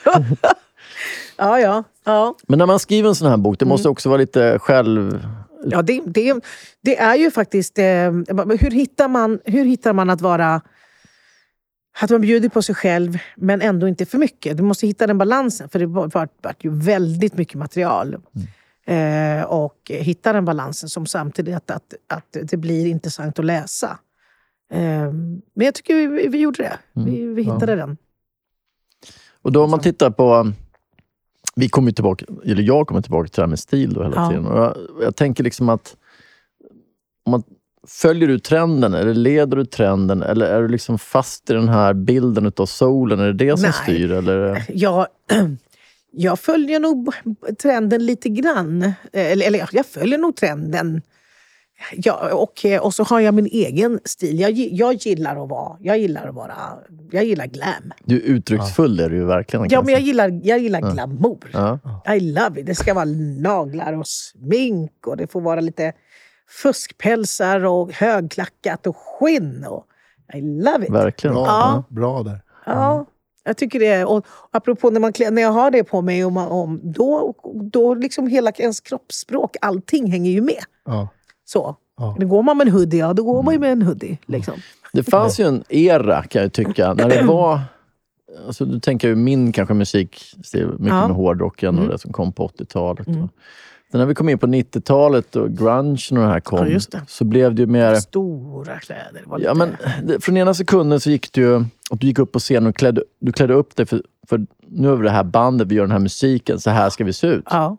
[1.36, 1.84] ja, ja.
[2.04, 2.34] ja.
[2.48, 3.70] Men när man skriver en sån här bok, det Mm.
[3.70, 5.26] måste också vara lite själv...
[5.66, 6.34] ja det, det,
[6.82, 7.78] det är ju faktiskt...
[7.78, 10.60] Eh, hur, hittar man, hur hittar man att vara...
[12.00, 14.56] Att man bjuder på sig själv, men ändå inte för mycket.
[14.56, 18.16] Du måste hitta den balansen, för det var, var, var ju väldigt mycket material.
[18.86, 23.98] Eh, och hitta den balansen som samtidigt att, att, att det blir intressant att läsa.
[24.72, 25.12] Eh,
[25.54, 26.78] men jag tycker vi, vi gjorde det.
[26.92, 27.96] Vi, vi hittade den.
[29.42, 30.52] Och då om man tittar på...
[31.56, 34.28] Vi kommer tillbaka, eller jag kommer tillbaka till det här med stil då hela Ja.
[34.28, 34.46] tiden.
[34.46, 35.96] Och jag, jag tänker liksom att
[37.24, 37.42] om man
[37.86, 41.94] Följer du trenden eller leder du trenden eller är du liksom fast i den här
[41.94, 43.20] bilden utav solen?
[43.20, 43.72] Är det det som Nej.
[43.72, 44.12] styr?
[44.12, 44.64] Eller?
[44.68, 45.06] Jag,
[46.12, 47.14] jag följer nog
[47.62, 48.82] trenden lite grann.
[48.82, 51.02] Eh, Eller, eller ja, jag följer nog trenden.
[51.92, 54.40] Ja, och, eh, och så har jag min egen stil.
[54.40, 55.76] Jag, jag gillar att vara...
[55.80, 56.54] Jag gillar att vara...
[57.10, 57.92] Jag gillar glam.
[58.04, 59.66] Du är uttrycksfull är du ju verkligen.
[59.70, 61.50] Ja, men jag gillar, jag gillar glamour.
[61.52, 61.78] Ja.
[62.16, 62.66] I love it.
[62.66, 63.04] Det ska vara
[63.40, 65.92] naglar och smink och det får vara lite
[66.62, 69.64] fuskpälsar och högklackat och skinn.
[69.68, 69.86] Och
[70.34, 70.90] I love it.
[70.92, 71.34] Verkligen.
[71.34, 71.84] Bra, Ja.
[71.88, 72.40] bra där.
[72.66, 73.06] Ja,
[73.44, 74.04] jag tycker det.
[74.04, 77.34] Och apropå när, man, klä- när jag har det på mig, och man, om, då,
[77.72, 80.62] då liksom hela ens kroppsspråk, allting hänger ju med.
[80.84, 81.08] Ja.
[81.44, 81.76] Så.
[81.98, 82.16] Ja.
[82.18, 84.18] Det går man med en hoodie, ja då går man ju med en hoodie.
[84.26, 84.54] Liksom.
[84.92, 87.60] Det fanns ju en era kan jag tycka, när det var...
[88.46, 91.06] Alltså, du tänker ju min kanske musikstil, mycket Ja.
[91.08, 93.06] med hårdrocken och det som kom på 80-talet.
[93.08, 93.28] och-
[93.94, 97.00] Sen när vi kom in på 90-talet och grungen och det här kom, Ja, det.
[97.08, 97.94] så blev det ju mer...
[97.94, 99.22] Stora kläder.
[99.26, 99.76] Var Ja, lite- men
[100.06, 101.56] det, från ena sekunden så gick det ju
[101.90, 104.88] att du gick upp på scenen och klädde, du klädde upp dig för, för nu
[104.92, 107.26] är vi det här bandet, vi gör den här musiken, så här ska vi se
[107.26, 107.44] ut.
[107.50, 107.76] ja.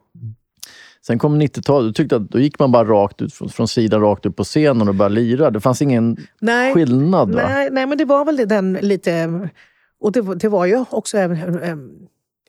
[1.08, 4.02] Sen kom 90-talet, du tyckte att då gick man bara rakt ut från, från sidan,
[4.02, 5.52] rakt upp på scenen och började lira.
[5.52, 7.36] Det fanns ingen Nej, skillnad.
[7.36, 7.42] Va?
[7.48, 9.40] nej, nej, men det var väl den lite...
[10.00, 11.38] Och det, det var ju också äm,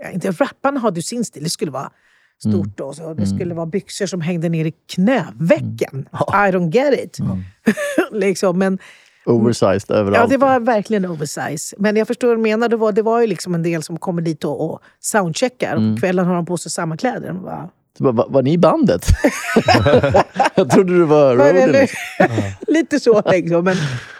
[0.01, 1.45] ja, inte, rapparna hade ju sin stil.
[1.45, 1.91] Det skulle vara
[2.39, 2.81] stort.
[2.81, 3.15] Och så.
[3.15, 6.09] Det skulle vara byxor som hängde ner i knävecken.
[6.13, 7.19] I don't get it.
[8.13, 8.79] liksom, men,
[9.27, 10.17] Oversized överallt.
[10.17, 11.77] Ja, det var verkligen oversize.
[11.79, 12.69] Men jag förstår vad du menar.
[12.69, 15.77] Det var, det var ju liksom en del som kommer dit och, och soundcheckar.
[15.77, 17.29] Och på kvällen har de på sig samma kläder.
[17.29, 19.07] De bara, bara, var, var ni bandet?
[20.55, 21.89] jag trodde du var roadie.
[22.67, 23.65] Lite så liksom.
[23.65, 23.77] Men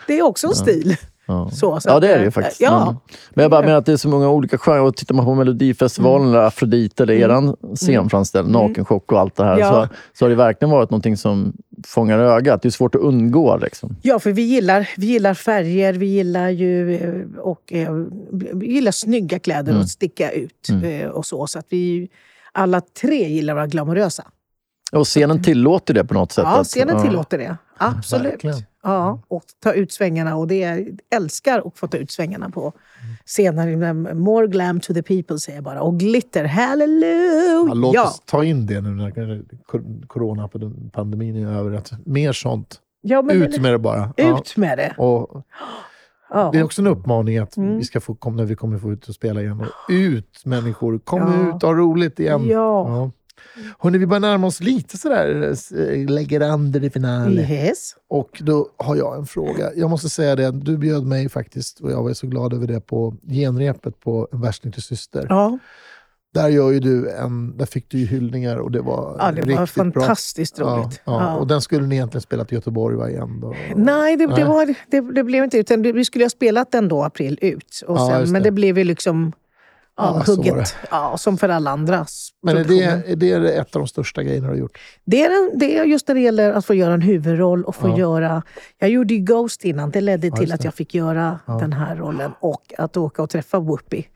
[0.07, 0.97] det är också en stil.
[1.27, 1.51] Ja.
[1.53, 2.61] Så, så Ja, det är det ju eh, faktiskt.
[2.61, 2.85] Ja.
[2.87, 2.97] Men,
[3.35, 4.91] men jag bara menar att det är så många olika genrer.
[4.91, 9.67] Tittar man på Melodifestivalen eller Afrodite eller eran scenframställning, Nakenchock och allt det här, Mm.
[9.67, 9.89] Ja.
[9.89, 11.53] så, så har det verkligen varit någonting som
[11.87, 12.63] fångar ögat.
[12.63, 13.57] Det är svårt att undgå.
[13.57, 13.97] Liksom.
[14.03, 17.95] Ja, för vi gillar, vi gillar färger, vi gillar ju eh, och, eh,
[18.53, 19.83] vi gillar snygga kläder Mm.
[19.83, 20.69] och sticka ut.
[20.85, 22.09] eh, och så, så att vi
[22.53, 24.25] alla tre gillar att vara glamorösa.
[24.93, 26.45] Och scenen tillåter det på något sätt.
[26.47, 27.03] Ja, att- scenen ja.
[27.03, 27.57] tillåter det.
[27.79, 28.33] Absolut.
[28.33, 28.57] verkligen.
[28.87, 30.37] Ja, och ta ut svängarna.
[30.37, 32.73] Och det är, älskar att få ta ut svängarna på
[33.27, 34.15] scener.
[34.15, 35.81] More glam to the people, säger jag bara.
[35.83, 37.65] Och glitter, halleluja!
[37.69, 39.11] Ja, låt oss ta in det nu när
[40.07, 41.73] coronapandemin är över.
[41.77, 42.81] Att mer sånt.
[43.01, 44.13] ja, men, Ut med det bara.
[44.17, 44.39] Ja.
[44.39, 44.95] Ut med det!
[44.99, 45.43] Och
[46.31, 46.51] Ja.
[46.53, 47.79] det är också en uppmaning att Mm.
[47.79, 49.61] vi ska få, när vi kommer få ut och spela igen.
[49.61, 51.57] Och ut människor, kom Ja.
[51.57, 52.47] ut ha roligt igen.
[52.49, 53.11] Ja.
[53.79, 57.43] Hörrni, vi börjar närma oss lite sådär, eh, lägger under i finale.
[57.43, 57.95] Yes.
[58.09, 59.71] Och då har jag en fråga.
[59.77, 62.81] Jag måste säga det, du bjöd mig faktiskt, och jag var så glad över det,
[62.81, 65.27] på genrepet på En värsting till syster.
[65.29, 65.59] Ja,
[66.35, 69.41] Där, gör ju du en, där fick du ju hyllningar och det var ja det
[69.41, 70.77] var riktigt fantastiskt bra.
[70.77, 71.01] roligt.
[71.05, 71.37] Ja, ja.
[71.37, 73.55] Och den skulle ni egentligen spela till Göteborg va, igen då?
[73.77, 74.37] Nej, det, Nej.
[74.37, 75.59] det, var, det, det blev inte.
[75.59, 77.83] Utan vi skulle ha spelat den då april ut.
[77.87, 78.41] Och sen, men det.
[78.41, 79.33] det blev ju liksom...
[79.97, 80.77] av Ja, hugget.
[80.91, 82.07] Ja, som för alla andra
[82.43, 84.79] Men är det, är det ett av de största grejerna du har gjort?
[85.05, 87.77] Det är, en, det är just när det gäller att få göra en huvudroll och
[87.77, 87.99] få Ja.
[87.99, 88.43] göra...
[88.79, 89.91] Jag gjorde ju Ghost innan.
[89.91, 93.31] Det ledde till just att jag fick göra den här rollen och att åka och
[93.31, 94.07] träffa Whoopi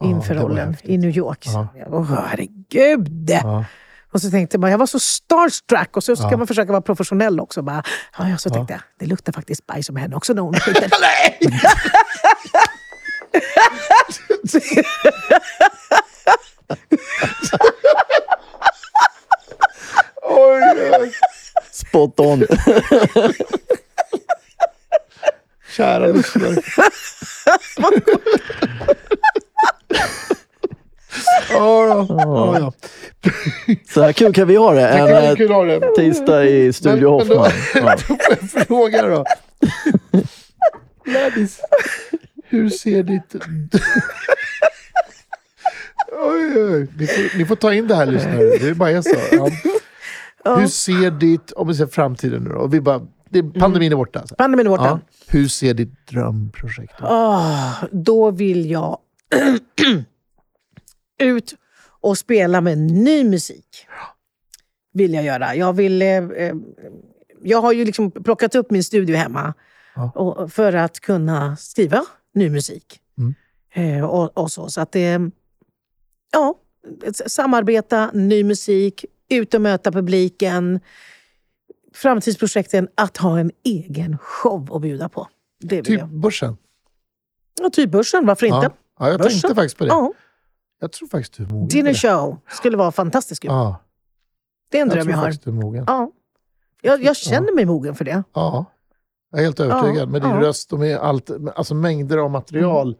[0.00, 1.44] Ja, inför rollen i New York.
[1.46, 1.68] Ja.
[1.86, 3.30] Åh, herregud!
[3.30, 3.64] Ja.
[4.12, 6.36] Och så tänkte man, jag var så starstruck och så ska Ja.
[6.36, 7.62] man försöka vara professionell också.
[7.62, 7.82] Bara,
[8.18, 10.90] ja, ja, så tänkte jag, det luktar faktiskt bajs om henne också när hon skiter.
[20.22, 21.12] oj.
[21.72, 22.44] Spot on.
[25.76, 26.56] Kära lyssnare.
[31.50, 32.72] Ja, ja, ja.
[33.94, 34.80] Så här kul kan vi ha det.
[34.80, 35.94] Det En vi eh, kul ha det.
[35.96, 37.50] tisdag i Studio Men- men då- Hoffman.
[37.74, 37.96] Ja.
[38.08, 39.24] Då får jag fråga då.
[41.04, 41.60] Gladys,
[42.54, 43.34] hur ser ditt...
[46.12, 46.88] Oj, oj.
[46.98, 48.36] Ni, får, ni får ta in det här lyssnare.
[48.36, 49.16] Det är bara jag sa.
[49.32, 49.48] Ja.
[50.58, 53.96] Hur ser ditt, om vi ser framtiden nu då, och vi bara, det, pandemin är
[53.96, 54.20] borta.
[54.20, 54.34] Alltså.
[54.34, 54.84] Pandemin är borta.
[54.84, 55.00] Ja.
[55.28, 57.04] Hur ser ditt drömprojekt ut?
[57.04, 58.98] Ah, då vill jag
[61.22, 61.54] ut
[62.00, 63.86] och spela med ny musik.
[64.92, 65.54] Vill jag göra.
[65.54, 66.54] Jag, vill, eh, eh,
[67.42, 69.54] jag har ju liksom plockat upp min studio hemma
[69.96, 70.48] Ja.
[70.50, 72.04] för att kunna skriva
[72.34, 73.00] ny musik.
[73.18, 73.34] Mm.
[73.98, 74.68] Eh, och, och så.
[74.68, 75.20] så att det,
[76.32, 76.54] ja,
[77.26, 80.80] samarbeta, ny musik, ut och möta publiken.
[81.94, 85.28] Framtidsprojekten, att ha en egen show att bjuda på.
[85.60, 86.08] Det Typ jag.
[86.08, 86.56] börsen?
[87.62, 88.56] Ja, typ börsen, varför inte?
[88.56, 88.70] Ja.
[88.98, 89.30] ja, jag Börsen?
[89.40, 89.88] tänkte faktiskt på det.
[89.88, 90.12] Ja,
[90.80, 91.68] Jag tror faktiskt du är mogen.
[91.68, 93.50] dinner show skulle vara fantastiskt kul.
[93.50, 93.80] Ja,
[94.70, 95.24] Det är en jag dröm tror jag har.
[95.24, 95.84] faktiskt du är mogen.
[95.86, 96.10] Ja.
[96.80, 98.22] Jag, jag känner mig mogen för det.
[98.34, 98.64] Ja,
[99.34, 100.02] jag är helt övertygad.
[100.02, 100.40] Ja, med din ja.
[100.40, 102.96] röst och med allt, alltså mängder av material.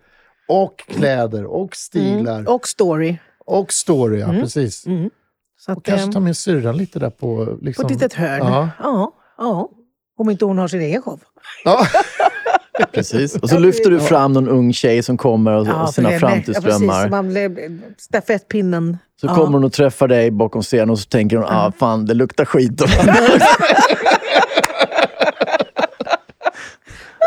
[0.49, 2.39] Och kläder och stilar.
[2.39, 2.55] Mm.
[2.55, 3.16] Och story.
[3.47, 4.28] Och story, ja.
[4.28, 4.87] Precis.
[4.87, 5.11] Mm.
[5.59, 7.47] Så att, Och kanske eh, ta med syrran lite där på...
[7.47, 8.47] på Liksom, ett litet hörn.
[8.47, 8.70] Ja.
[8.82, 9.12] Ja.
[9.39, 9.70] ja.
[10.18, 11.20] Om inte hon har sin egen show.
[11.64, 11.87] Ja.
[12.93, 13.37] Precis.
[13.37, 17.09] Och så lyfter du fram någon ung tjej som kommer och, och för sina framtidsdrömmar.
[17.12, 18.05] Ja, precis.
[18.05, 18.99] Stafettpinnen.
[19.20, 19.35] Så Ja.
[19.35, 22.45] kommer hon och träffar dig bakom scenen och så tänker hon, ah fan det luktar
[22.45, 22.78] skit.
[22.78, 22.87] The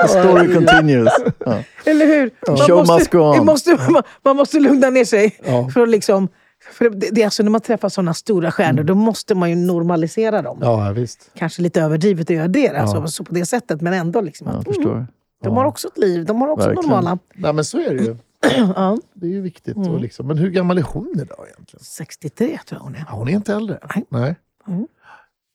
[0.08, 1.14] story continues.
[1.46, 1.64] Ja.
[1.86, 2.32] Eller hur?
[2.48, 3.46] Man Show måste, must go on.
[3.46, 5.40] måste, man, man måste lugna ner sig.
[5.46, 5.70] Ja.
[5.74, 6.28] För liksom,
[6.74, 9.56] för det, det är alltså när man träffar sådana stora stjärnor, då måste man ju
[9.56, 10.58] normalisera dem.
[10.62, 11.32] ja, visst.
[11.36, 14.22] Kanske lite överdrivet att göra det, alltså, så på det sättet, men ändå.
[14.22, 15.08] Liksom, Jag att, förstår.
[15.44, 16.90] De har också ett liv, de har också Verkligen.
[16.90, 17.20] normala.
[17.36, 18.16] Nej, men så är det ju.
[18.76, 18.98] Ja.
[19.14, 19.76] Det är ju viktigt.
[19.78, 19.90] Mm.
[19.92, 21.84] Och liksom, men hur gammal är hon idag egentligen?
[21.84, 23.00] 63 tror jag hon är.
[23.08, 23.80] Ja, hon är inte äldre.
[24.10, 24.36] Nej.
[24.68, 24.88] Mm.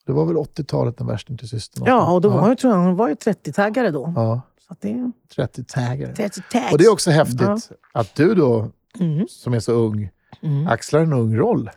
[0.07, 2.47] Det var väl 80-talet när värsting till systern Ja, och då var ja.
[2.47, 4.13] hon, tror jag, hon var ju 30-taggare då.
[4.17, 6.15] ja, Så att det är 30 taggare.
[6.15, 6.73] 30 tags.
[6.73, 7.59] Och det är också häftigt Ja.
[7.93, 9.27] att du då, Mm.
[9.29, 10.11] som är så ung,
[10.43, 10.67] Mm.
[10.67, 11.71] axlar en ung roll.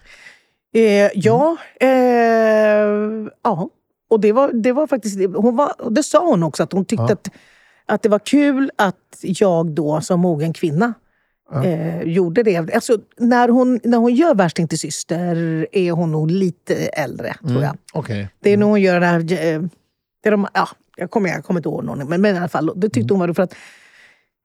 [0.74, 1.88] Eh, ja, eh,
[3.44, 3.70] ja.
[4.10, 5.20] Och det var, det var faktiskt...
[5.36, 7.14] Hon var, det sa hon också, att hon tyckte Ja.
[7.14, 7.30] att,
[7.86, 10.94] att det var kul att jag då som mogen kvinna
[11.54, 12.58] eh, gjorde det.
[12.58, 17.62] Alltså, när, hon, när hon gör Värsting till syster är hon nog lite äldre, tror
[17.64, 17.78] jag.
[17.94, 18.30] Okej.
[18.40, 19.20] Det är nog hon gör det här...
[19.20, 19.62] eh,
[20.24, 20.68] Det är de, ja,
[20.98, 23.20] jag, kommer, jag kommer inte ihåg någon, men, men i alla fall, det tyckte hon
[23.20, 23.36] var roligt.
[23.36, 23.56] För att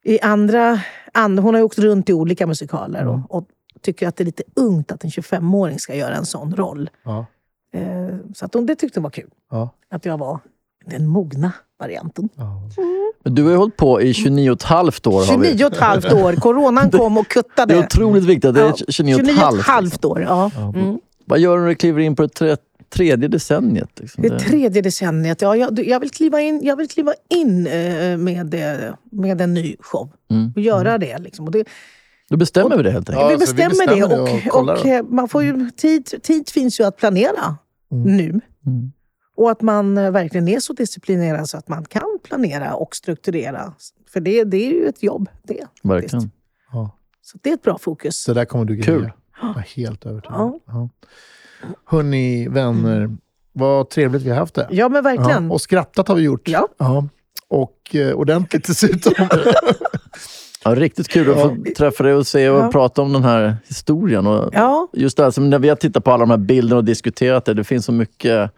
[0.04, 0.80] i andra,
[1.14, 3.44] and, hon har ju åkt runt i olika musikaler och, och
[3.80, 6.90] tycker att det är lite ungt att en 25-åring ska göra en sån roll.
[7.04, 7.26] Ja.
[7.74, 9.30] Eh, så att hon, det tyckte hon var kul.
[9.50, 9.70] Ja.
[9.90, 10.38] Att jag var
[10.86, 12.28] den mogna varianten.
[12.36, 12.62] Ja.
[13.24, 15.26] Men du har ju hållit på i 29 och ett halvt år.
[15.26, 15.48] Har vi.
[15.48, 16.32] 29 och ett halvt år.
[16.32, 17.74] Coronan kom och kuttade.
[17.74, 19.60] Det är otroligt viktigt att det är Ja, 29 och ett 29 och halvt.
[19.60, 20.20] ett halvt år.
[20.20, 20.50] Ja.
[20.74, 20.98] Mm.
[21.24, 22.56] Vad gör du när du kliver in på det tre,
[22.94, 24.00] tredje decenniet?
[24.00, 24.22] Liksom?
[24.22, 25.42] Det tredje decenniet.
[25.42, 29.54] Ja, jag, jag, vill kliva in, jag vill kliva in eh, med, eh, med en
[29.54, 30.08] ny show.
[30.30, 30.52] Mm.
[30.56, 31.18] Och göra det.
[31.18, 31.44] Liksom.
[31.44, 31.64] Och det
[32.30, 33.30] Då bestämmer vi det helt enkelt.
[33.30, 36.22] Ja, vi, så vi bestämmer bestämmer det och, och och, eh, man får ju, tid,
[36.22, 37.56] tid finns ju att planera
[37.90, 38.40] nu.
[38.66, 38.92] Mm.
[39.36, 43.72] Och att man eh, verkligen är så disciplinerad så att man kan planera och strukturera.
[44.12, 45.28] För det, det är ju ett jobb.
[45.42, 46.30] Det, Verkligen.
[46.72, 46.96] Ja.
[47.22, 48.16] Så det är ett bra fokus.
[48.16, 48.98] Så där kommer du greja.
[48.98, 49.10] Kul.
[49.42, 50.38] Jag är helt övertygad.
[50.38, 50.58] Ja.
[50.66, 50.88] Ja.
[51.84, 53.16] Hörni, vänner.
[53.52, 54.68] Vad trevligt vi har haft det.
[54.70, 55.46] Ja, men verkligen.
[55.46, 56.48] Ja, och skrattat har vi gjort.
[56.48, 56.68] Ja.
[57.48, 59.12] Och eh, ordentligt dessutom.
[60.64, 62.70] Ja, riktigt kul att få träffa dig och se och Ja.
[62.72, 64.26] prata om den här historien.
[64.26, 64.88] Och Ja.
[64.92, 67.44] Just det här, som när vi har tittat på alla de här bilderna och diskuterat
[67.44, 68.50] det, det finns så mycket,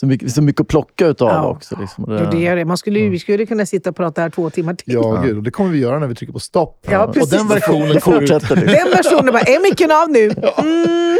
[0.00, 1.48] så mycket, så mycket att plocka utav Ja.
[1.48, 1.76] också.
[1.80, 2.04] Liksom.
[2.08, 2.64] Jo, det är det.
[2.64, 4.94] Man skulle, ju- Vi skulle kunna sitta och prata här två timmar till.
[4.94, 5.36] ja, gud.
[5.36, 6.86] Och det kommer vi göra när vi trycker på stopp.
[6.90, 7.30] Ja, och precis.
[7.30, 8.02] den versionen Det ut.
[8.04, 8.56] fortsätter.
[8.56, 8.72] Liksom.
[8.74, 10.24] Den versionen bara, är micken av nu?
[10.58, 11.18] Mm.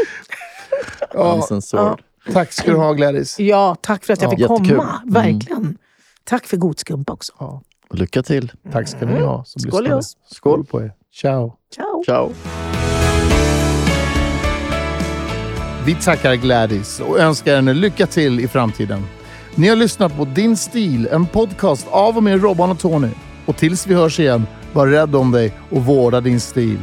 [1.13, 1.95] Ja, Uncensored.
[2.33, 3.39] tack ska du ha Gladys.
[3.39, 4.37] Ja, tack för att jag Ja.
[4.37, 4.77] fick Jättekul.
[4.77, 5.01] komma.
[5.05, 5.77] Verkligen.
[6.23, 7.33] Tack för god skumpa också.
[7.39, 8.51] Ja, Och Lycka till.
[8.71, 10.01] tack ska ni ha som Skål.
[10.31, 10.91] Skål på er.
[11.13, 11.53] Ciao!
[11.75, 12.03] Ciao!
[12.05, 12.31] Ciao!
[15.85, 19.05] Vi tackar Gladys och önskar henne lycka till i framtiden.
[19.55, 23.09] Ni har lyssnat på Din stil, en podcast av och med Robban och Tony.
[23.45, 26.79] Och tills vi hörs igen, var rädd om dig och vårda din stil.